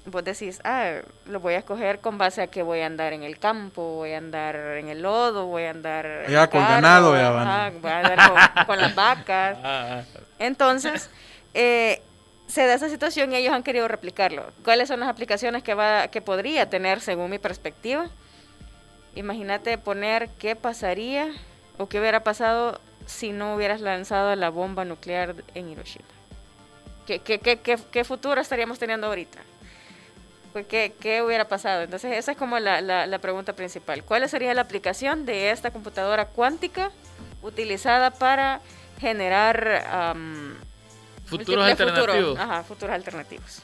[0.06, 3.24] vos decís, ah, lo voy a escoger con base a que voy a andar en
[3.24, 7.16] el campo, voy a andar en el lodo, voy a andar Ya, con carro, ganado,
[7.16, 7.48] ya van.
[7.48, 9.58] ajá, voy a andar con, con las vacas.
[9.64, 10.02] Ah,
[10.38, 11.10] Entonces,
[11.52, 12.00] eh,
[12.46, 14.52] se da esa situación y ellos han querido replicarlo.
[14.62, 18.08] ¿Cuáles son las aplicaciones que, va, que podría tener según mi perspectiva?
[19.16, 21.26] Imagínate poner qué pasaría
[21.76, 26.04] o qué hubiera pasado si no hubieras lanzado la bomba nuclear en Hiroshima.
[27.06, 29.40] ¿Qué, qué, qué, qué, qué futuro estaríamos teniendo ahorita?
[30.68, 31.82] ¿Qué, ¿Qué hubiera pasado?
[31.82, 34.04] Entonces esa es como la, la, la pregunta principal.
[34.04, 36.92] ¿Cuál sería la aplicación de esta computadora cuántica
[37.42, 38.60] utilizada para
[39.00, 39.82] generar
[41.26, 42.38] Futuros alternativos.
[42.38, 43.62] Ajá, futuros alternativos.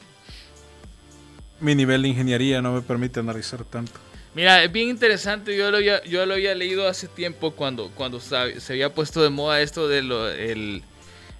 [1.61, 4.01] Mi nivel de ingeniería no me permite analizar tanto.
[4.35, 5.57] Mira, es bien interesante.
[5.57, 8.37] Yo lo había, yo lo había leído hace tiempo cuando, cuando se
[8.69, 10.83] había puesto de moda esto del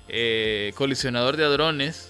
[0.09, 2.09] eh, colisionador de hadrones.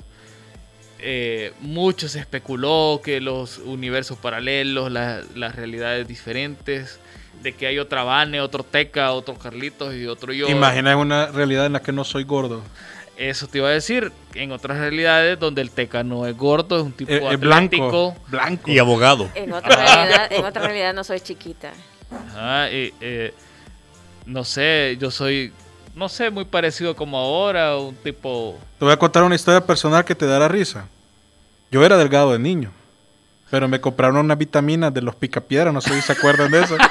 [1.03, 6.99] Eh, mucho se especuló que los universos paralelos, la- las realidades diferentes,
[7.43, 10.49] de que hay otra Vane, otro Teca, otro Carlitos y otro yo.
[10.49, 12.62] Imagina una realidad en la que no soy gordo.
[13.20, 14.12] Eso te iba a decir.
[14.34, 18.16] En otras realidades donde el Teca no es gordo, es un tipo es blanco.
[18.64, 19.28] Y abogado.
[19.34, 21.70] En otra realidad, en otra realidad no soy chiquita.
[22.10, 23.34] Ajá, y, eh,
[24.24, 25.52] no sé, yo soy,
[25.94, 28.58] no sé, muy parecido como ahora, un tipo...
[28.78, 30.86] Te voy a contar una historia personal que te dará risa.
[31.70, 32.72] Yo era delgado de niño,
[33.50, 36.74] pero me compraron unas vitaminas de los picapiedras, no sé si se acuerdan de eso.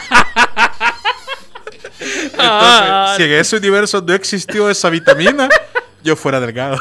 [1.99, 3.13] Entonces, Ah.
[3.17, 5.49] si en ese universo no existió esa vitamina,
[6.04, 6.78] yo fuera delgado.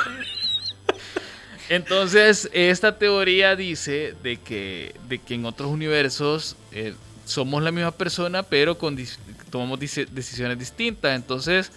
[1.69, 6.95] Entonces, esta teoría dice de que, de que en otros universos eh,
[7.27, 8.97] somos la misma persona, pero con
[9.51, 11.15] tomamos decisiones distintas.
[11.15, 11.71] Entonces,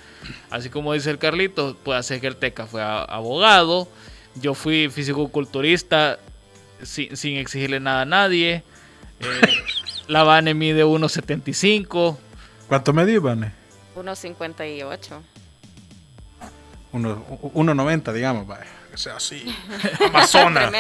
[0.50, 3.88] así como dice el Carlito, puede ser que el Teca fue abogado,
[4.36, 6.20] yo fui físico-culturista
[6.84, 8.64] sin, sin exigirle nada a nadie.
[9.20, 9.42] eh,
[10.08, 12.18] la Vane mide 1.75.
[12.70, 13.52] ¿Cuánto me di, Vane?
[13.96, 15.16] Unos 58.
[15.18, 15.31] Uno-
[16.94, 19.44] 1.90, digamos, vaya, que sea así.
[20.08, 20.72] Amazonas.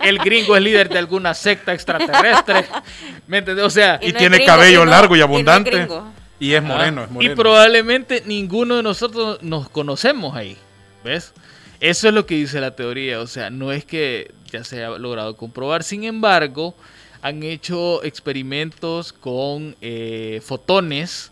[0.00, 2.66] El gringo es líder de alguna secta extraterrestre.
[3.26, 3.64] ¿Me entiendes?
[3.64, 5.30] O sea, y Y no es tiene gringo, cabello no- largo y y no es
[5.30, 5.88] abundante.
[6.40, 7.32] Y es moreno, Ah, es moreno.
[7.32, 10.56] Y probablemente ninguno de nosotros nos conocemos ahí.
[11.04, 11.32] ¿Ves?
[11.80, 13.20] Eso es lo que dice la teoría.
[13.20, 15.82] O sea, no es que ya se haya logrado comprobar.
[15.84, 16.74] Sin embargo,
[17.22, 21.30] han hecho experimentos con eh, fotones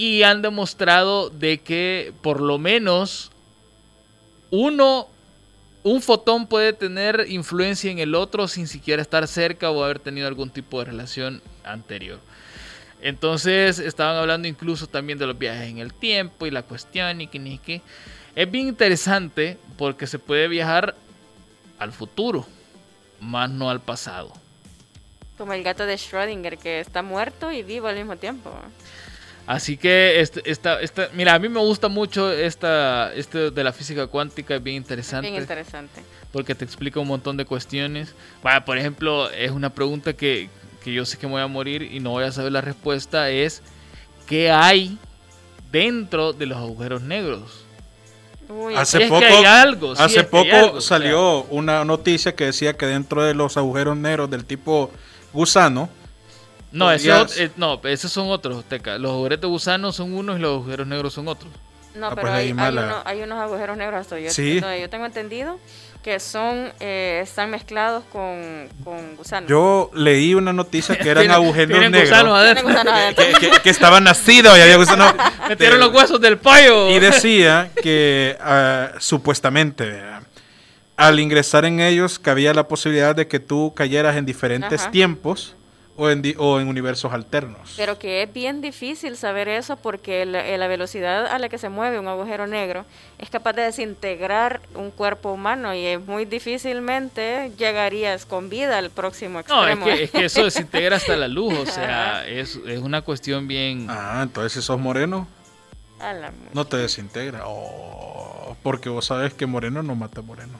[0.00, 3.30] y han demostrado de que por lo menos
[4.50, 5.08] uno,
[5.82, 10.26] un fotón puede tener influencia en el otro sin siquiera estar cerca o haber tenido
[10.26, 12.18] algún tipo de relación anterior.
[13.02, 17.26] Entonces estaban hablando incluso también de los viajes en el tiempo y la cuestión y
[17.26, 17.82] que ni que.
[18.34, 20.94] Es bien interesante porque se puede viajar
[21.78, 22.46] al futuro,
[23.20, 24.32] más no al pasado.
[25.36, 28.50] Como el gato de Schrödinger que está muerto y vivo al mismo tiempo.
[29.50, 33.72] Así que este, esta, esta, mira, a mí me gusta mucho esta, este de la
[33.72, 35.28] física cuántica, es bien interesante.
[35.28, 36.04] Bien interesante.
[36.30, 38.14] porque te explica un montón de cuestiones.
[38.64, 40.48] Por ejemplo, es una pregunta que,
[40.84, 43.28] que yo sé que me voy a morir y no voy a saber la respuesta,
[43.30, 43.60] es
[44.28, 44.96] ¿qué hay
[45.72, 47.64] dentro de los agujeros negros?
[48.48, 52.44] Uy, Hace Si es que poco, hay algo, hace poco algo, salió una noticia que
[52.44, 54.92] decía que dentro de los agujeros negros del tipo
[55.32, 55.88] gusano,
[56.72, 58.96] No, ot- eh, no, esos son otros, Teca.
[58.98, 61.50] Los agujeros de gusano son unos y los agujeros negros son otros.
[61.94, 62.84] No, Ah, pero pues hay, hay, mala.
[62.84, 64.60] uno- hay unos agujeros negros hasta yo, Sí.
[64.60, 65.58] no, yo tengo entendido
[66.04, 69.50] que son eh, están mezclados con, con gusanos.
[69.50, 72.68] yo leí una noticia que eran agujeros negros gusanos adentro.
[72.68, 73.24] gusanos adentro.
[73.40, 75.12] que, que- que estaban nacidos y había gusanos.
[75.48, 76.88] Metieron los huesos del payo.
[76.90, 80.22] Y decía que ah, supuestamente ¿verdad?
[80.96, 84.90] al ingresar en ellos cabía la posibilidad de que tú cayeras en diferentes Ajá.
[84.92, 85.56] tiempos
[86.02, 87.74] o en, di- o en universos alternos.
[87.76, 91.58] Pero que es bien difícil saber eso porque la, eh, la velocidad a la que
[91.58, 92.86] se mueve un agujero negro
[93.18, 98.88] es capaz de desintegrar un cuerpo humano y es muy difícilmente llegarías con vida al
[98.90, 99.84] próximo No, es extremo.
[99.84, 103.86] que, es que eso desintegra hasta la luz, o sea, es, es una cuestión bien...
[103.90, 105.28] Ah, entonces si sos moreno,
[105.98, 107.42] A la mu- no te desintegra.
[107.46, 110.58] Oh, porque vos sabes que moreno no mata moreno.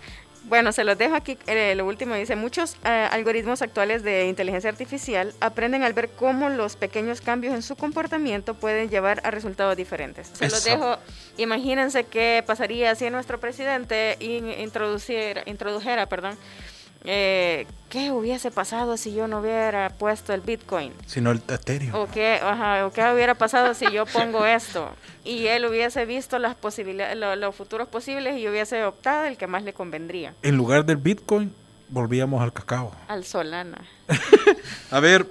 [0.51, 1.39] Bueno, se los dejo aquí.
[1.47, 6.49] eh, lo último dice, muchos eh, algoritmos actuales de inteligencia artificial aprenden al ver cómo
[6.49, 10.29] los pequeños cambios en su comportamiento pueden llevar a resultados diferentes.
[10.35, 10.99] Se los dejo,
[11.39, 16.37] imagínense qué pasaría si nuestro presidente in- introduciera, introdujera, perdón,
[17.05, 20.93] eh, qué hubiese pasado si yo no hubiera puesto el Bitcoin.
[21.07, 21.95] Sino el Ethereum.
[21.95, 24.91] O qué, ajá, o qué hubiera pasado si yo pongo esto
[25.25, 29.47] y él hubiese visto las posibilidades, lo- los futuros posibles y hubiese optado el que
[29.47, 30.35] más le convendría.
[30.43, 31.55] En lugar del Bitcoin,
[31.89, 32.93] volvíamos al cacao.
[33.09, 33.79] Al Solana.
[34.91, 35.27] A ver,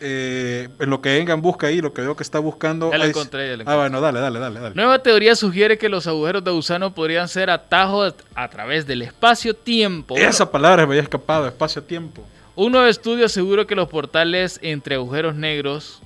[0.00, 2.90] eh, en lo que vengan busca ahí, lo que veo que está buscando.
[2.90, 4.60] Ya lo es- encontré, ya lo Ah, bueno, dale, dale, dale.
[4.60, 4.74] dale.
[4.74, 10.16] Nueva teoría sugiere que los agujeros de gusano podrían ser atajos a través del espacio-tiempo.
[10.16, 12.24] Esa palabra me había escapado, espacio-tiempo.
[12.56, 16.00] Un nuevo estudio asegura que los portales entre agujeros negros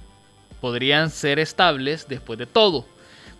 [0.61, 2.87] podrían ser estables después de todo,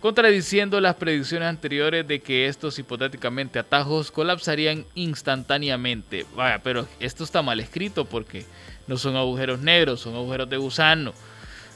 [0.01, 6.25] contradiciendo las predicciones anteriores de que estos hipotéticamente atajos colapsarían instantáneamente.
[6.35, 8.45] Vaya, pero esto está mal escrito porque
[8.87, 11.13] no son agujeros negros, son agujeros de gusano.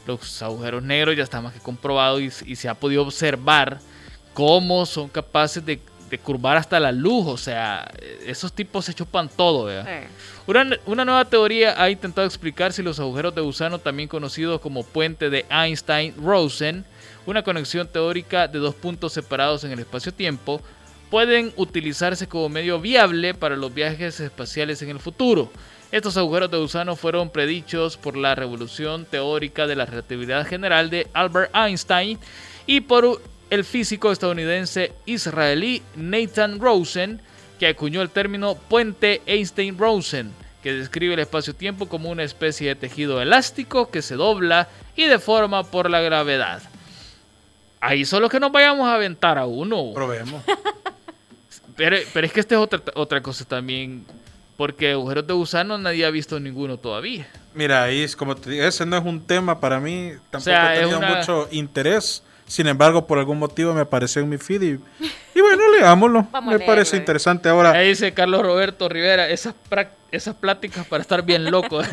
[0.07, 3.79] Los agujeros negros ya está más que comprobado y, y se ha podido observar
[4.33, 5.79] cómo son capaces de,
[6.09, 7.27] de curvar hasta la luz.
[7.27, 7.91] O sea,
[8.25, 9.85] esos tipos se chupan todo, ¿verdad?
[9.85, 10.07] Sí.
[10.47, 14.83] Una, una nueva teoría ha intentado explicar si los agujeros de gusano, también conocidos como
[14.83, 16.85] puente de Einstein-Rosen,
[17.27, 20.59] una conexión teórica de dos puntos separados en el espacio-tiempo,
[21.11, 25.51] pueden utilizarse como medio viable para los viajes espaciales en el futuro.
[25.91, 31.07] Estos agujeros de gusano fueron predichos por la revolución teórica de la relatividad general de
[31.13, 32.19] Albert Einstein
[32.67, 33.19] y por
[33.49, 37.21] el físico estadounidense israelí Nathan Rosen,
[37.57, 40.31] que acuñó el término puente Einstein-Rosen,
[40.61, 45.63] que describe el espacio-tiempo como una especie de tejido elástico que se dobla y deforma
[45.63, 46.61] por la gravedad.
[47.81, 49.91] Ahí solo que nos vayamos a aventar a uno.
[49.95, 50.43] Probemos.
[51.75, 54.05] Pero, pero es que esta es otra, otra cosa también.
[54.59, 57.25] Porque agujeros de gusano nadie ha visto ninguno todavía.
[57.53, 60.75] Mira, ahí es como te digo, ese no es un tema para mí, tampoco sea,
[60.75, 62.23] he tenido una- mucho interés.
[62.45, 64.67] Sin embargo, por algún motivo me apareció en mi feed y,
[65.35, 66.27] y bueno, leámoslo.
[66.31, 66.97] Vamos me parece leerlo.
[67.03, 67.47] interesante.
[67.47, 69.53] Ahora, Ahí dice Carlos Roberto Rivera, esas,
[70.11, 71.79] esas pláticas para estar bien loco.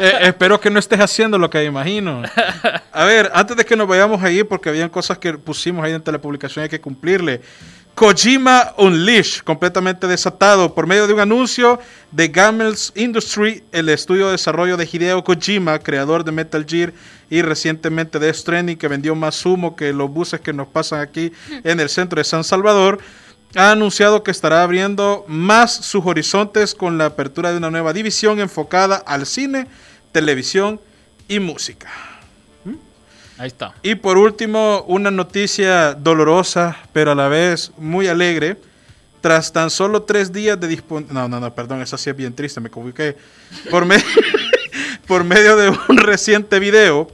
[0.00, 2.22] Eh, espero que no estés haciendo lo que imagino.
[2.92, 6.12] A ver, antes de que nos vayamos ahí, porque habían cosas que pusimos ahí dentro
[6.12, 7.40] de la publicación, hay que cumplirle.
[7.96, 11.80] Kojima Unleashed, completamente desatado por medio de un anuncio
[12.12, 16.92] de Gamels Industry, el estudio de desarrollo de Hideo Kojima, creador de Metal Gear
[17.30, 21.32] y recientemente de Stranding, que vendió más humo que los buses que nos pasan aquí
[21.64, 22.98] en el centro de San Salvador,
[23.54, 28.40] ha anunciado que estará abriendo más sus horizontes con la apertura de una nueva división
[28.40, 29.68] enfocada al cine,
[30.12, 30.82] televisión
[31.28, 32.15] y música.
[33.38, 33.74] Ahí está.
[33.82, 38.56] Y por último, una noticia dolorosa, pero a la vez muy alegre.
[39.20, 41.22] Tras tan solo tres días de disponibilidad...
[41.22, 43.16] No, no, no, perdón, esa sí es bien triste, me equivoqué.
[43.70, 44.02] Por, me-
[45.08, 47.10] por medio de un reciente video,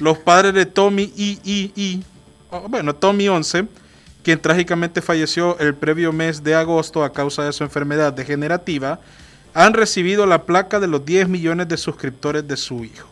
[0.00, 2.02] los padres de Tommy y, y, y-
[2.68, 3.66] bueno, Tommy 11,
[4.24, 8.98] quien trágicamente falleció el previo mes de agosto a causa de su enfermedad degenerativa,
[9.54, 13.08] han recibido la placa de los 10 millones de suscriptores de su hijo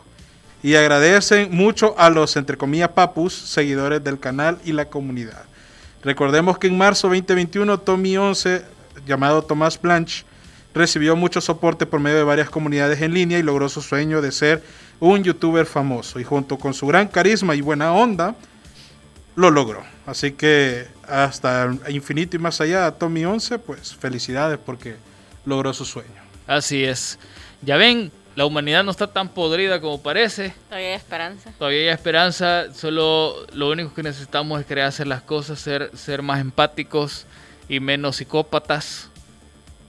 [0.63, 5.43] y agradecen mucho a los, entre comillas, papus, seguidores del canal y la comunidad.
[6.03, 8.63] Recordemos que en marzo 2021, Tommy 11,
[9.05, 10.23] llamado Tomás Blanche,
[10.73, 14.31] recibió mucho soporte por medio de varias comunidades en línea y logró su sueño de
[14.31, 14.63] ser
[14.99, 16.19] un youtuber famoso.
[16.19, 18.35] Y junto con su gran carisma y buena onda,
[19.35, 19.83] lo logró.
[20.05, 24.95] Así que hasta infinito y más allá, Tommy 11, pues felicidades porque
[25.45, 26.21] logró su sueño.
[26.47, 27.19] Así es.
[27.61, 28.11] Ya ven,
[28.41, 30.51] la humanidad no está tan podrida como parece.
[30.67, 31.53] Todavía hay esperanza.
[31.59, 32.73] Todavía hay esperanza.
[32.73, 37.27] Solo lo único que necesitamos es querer hacer las cosas, ser, ser más empáticos
[37.69, 39.11] y menos psicópatas.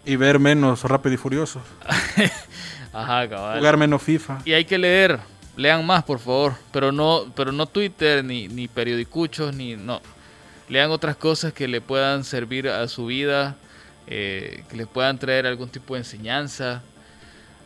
[0.05, 1.63] Y ver menos Rápido y Furioso.
[2.93, 3.57] Ajá, cabal.
[3.57, 4.41] Jugar menos FIFA.
[4.45, 5.19] Y hay que leer.
[5.57, 6.53] Lean más, por favor.
[6.73, 9.77] Pero no, pero no Twitter, ni, ni periodicuchos, ni.
[9.77, 10.03] No.
[10.69, 13.57] Lean otras cosas que le puedan servir a su vida.
[14.07, 16.83] eh, que les puedan traer algún tipo de enseñanza.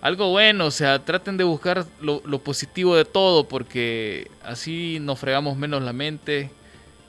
[0.01, 5.57] Algo bueno, o sea, traten de buscar lo, positivo de todo, porque así nos fregamos
[5.57, 6.51] menos la mente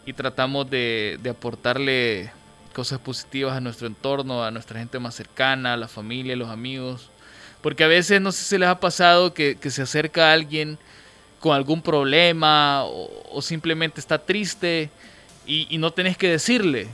[0.05, 2.31] y tratamos de, aportarle
[2.73, 6.49] cosas positivas a nuestro entorno, a nuestra gente más cercana, a la familia, a los
[6.49, 7.09] amigos.
[7.61, 10.77] Porque a veces no sé si les ha pasado que, se acerca a alguien
[11.39, 14.89] con algún problema o, o simplemente está triste
[15.45, 16.87] y, y no tenés que decirle.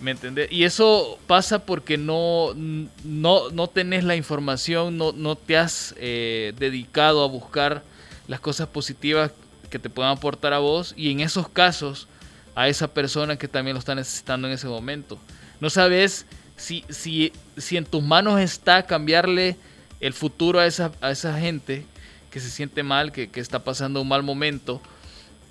[0.00, 0.50] ¿Me entendés?
[0.52, 6.52] Y eso pasa porque no, no, no tenés la información, no, no te has eh,
[6.58, 7.82] dedicado a buscar
[8.28, 9.32] las cosas positivas
[9.70, 12.06] que te puedan aportar a vos y en esos casos
[12.54, 15.18] a esa persona que también lo está necesitando en ese momento.
[15.60, 16.26] No sabes
[16.56, 19.56] si, si, si en tus manos está cambiarle
[20.00, 21.84] el futuro a esa, a esa gente
[22.30, 24.80] que se siente mal, que, que está pasando un mal momento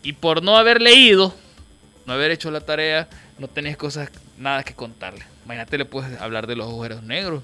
[0.03, 1.33] y por no haber leído,
[2.05, 5.23] no haber hecho la tarea, no tenés cosas, nada que contarle.
[5.45, 7.43] Imagínate, le puedes hablar de los agujeros negros.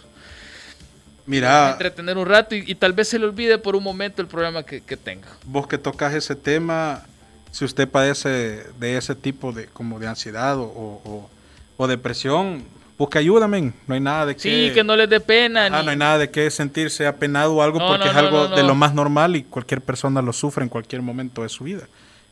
[1.25, 4.27] Mira, Entretener un rato y, y tal vez se le olvide por un momento el
[4.27, 5.27] problema que, que tenga.
[5.45, 7.03] vos que tocas ese tema,
[7.51, 8.29] si usted padece
[8.77, 11.29] de ese tipo de como de ansiedad o, o-
[11.77, 12.63] o- depresión,
[12.97, 13.73] busque ayuda, men.
[13.87, 15.67] No hay nada de que Sí, que no les dé pena.
[15.67, 18.17] Ah, ni- no hay nada de que sentirse apenado o algo No, porque no, es
[18.17, 21.49] algo no, de lo más normal y cualquier persona lo sufre en cualquier momento de
[21.49, 21.87] su vida.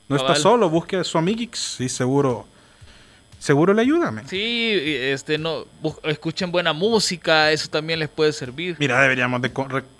[0.09, 0.41] No está Cabal.
[0.41, 2.45] solo, busque a su amiguix y seguro
[3.41, 4.27] seguro le ayuda, men.
[4.27, 5.65] Sí, y, este, no,
[6.03, 8.75] escuchen buena música, eso también les puede servir.
[8.79, 9.51] Mira, deberíamos de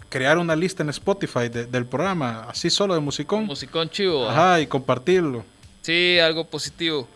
[0.10, 3.46] crear una lista en Spotify de- del programa, así solo de musicón.
[3.46, 4.30] Musicón chivo.
[4.30, 4.52] ajá.
[4.54, 5.44] Ajá, y compartirlo.
[5.82, 7.08] Sí, algo positivo.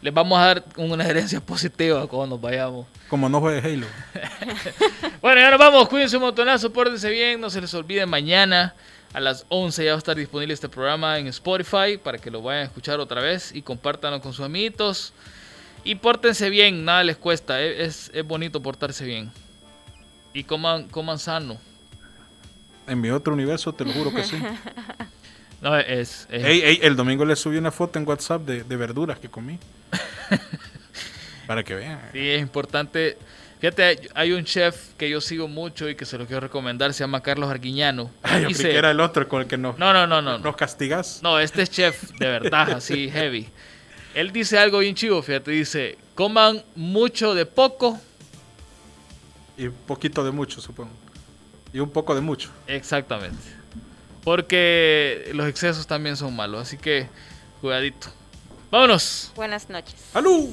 [0.00, 2.86] Les vamos a dar una herencia positiva cuando nos vayamos.
[3.10, 3.86] Como no juegue Halo.
[5.20, 5.88] Bueno, ya nos vamos.
[5.88, 7.40] Cuídense un montonazo, pórtense bien.
[7.40, 8.74] No se les olvide mañana
[9.12, 12.40] a las 11 ya va a estar disponible este programa en Spotify para que lo
[12.42, 15.12] vayan a escuchar otra vez y compártanlo con sus amiguitos.
[15.84, 17.60] Y pórtense bien, nada les cuesta.
[17.60, 19.30] e- Es, es bonito portarse bien.
[20.34, 21.58] Y coman, coman sano.
[22.86, 24.36] En mi otro universo, te lo juro que sí.
[25.62, 28.76] No, es, es- Ey, ey, el domingo le subí una foto en WhatsApp de, de
[28.76, 29.58] verduras que comí.
[31.46, 32.00] Para que vean.
[32.12, 33.18] Sí, es importante.
[33.60, 37.00] Fíjate, hay- un chef que yo sigo mucho y que se lo quiero recomendar, se
[37.04, 38.10] llama Carlos Arguiñano.
[38.22, 40.22] Ay, yo Dice- creí que era el otro con el que nos, No, no, no,
[40.22, 40.38] no.
[40.38, 40.44] no.
[40.44, 41.20] nos castigas.
[41.22, 43.48] No, este es chef de verdad, así heavy.
[44.14, 47.98] Él dice algo bien chivo, fíjate, dice, coman mucho de poco.
[49.56, 50.90] Y un poquito de mucho, supongo.
[51.72, 52.50] Y un poco de mucho.
[52.66, 53.38] Exactamente.
[54.24, 57.08] Porque los excesos también son malos, así que
[57.60, 58.08] cuidadito.
[58.70, 59.32] Vámonos.
[59.36, 59.94] Buenas noches.
[60.12, 60.52] ¡Alú!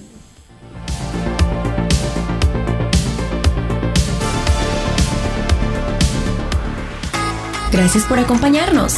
[7.72, 8.98] Gracias por acompañarnos.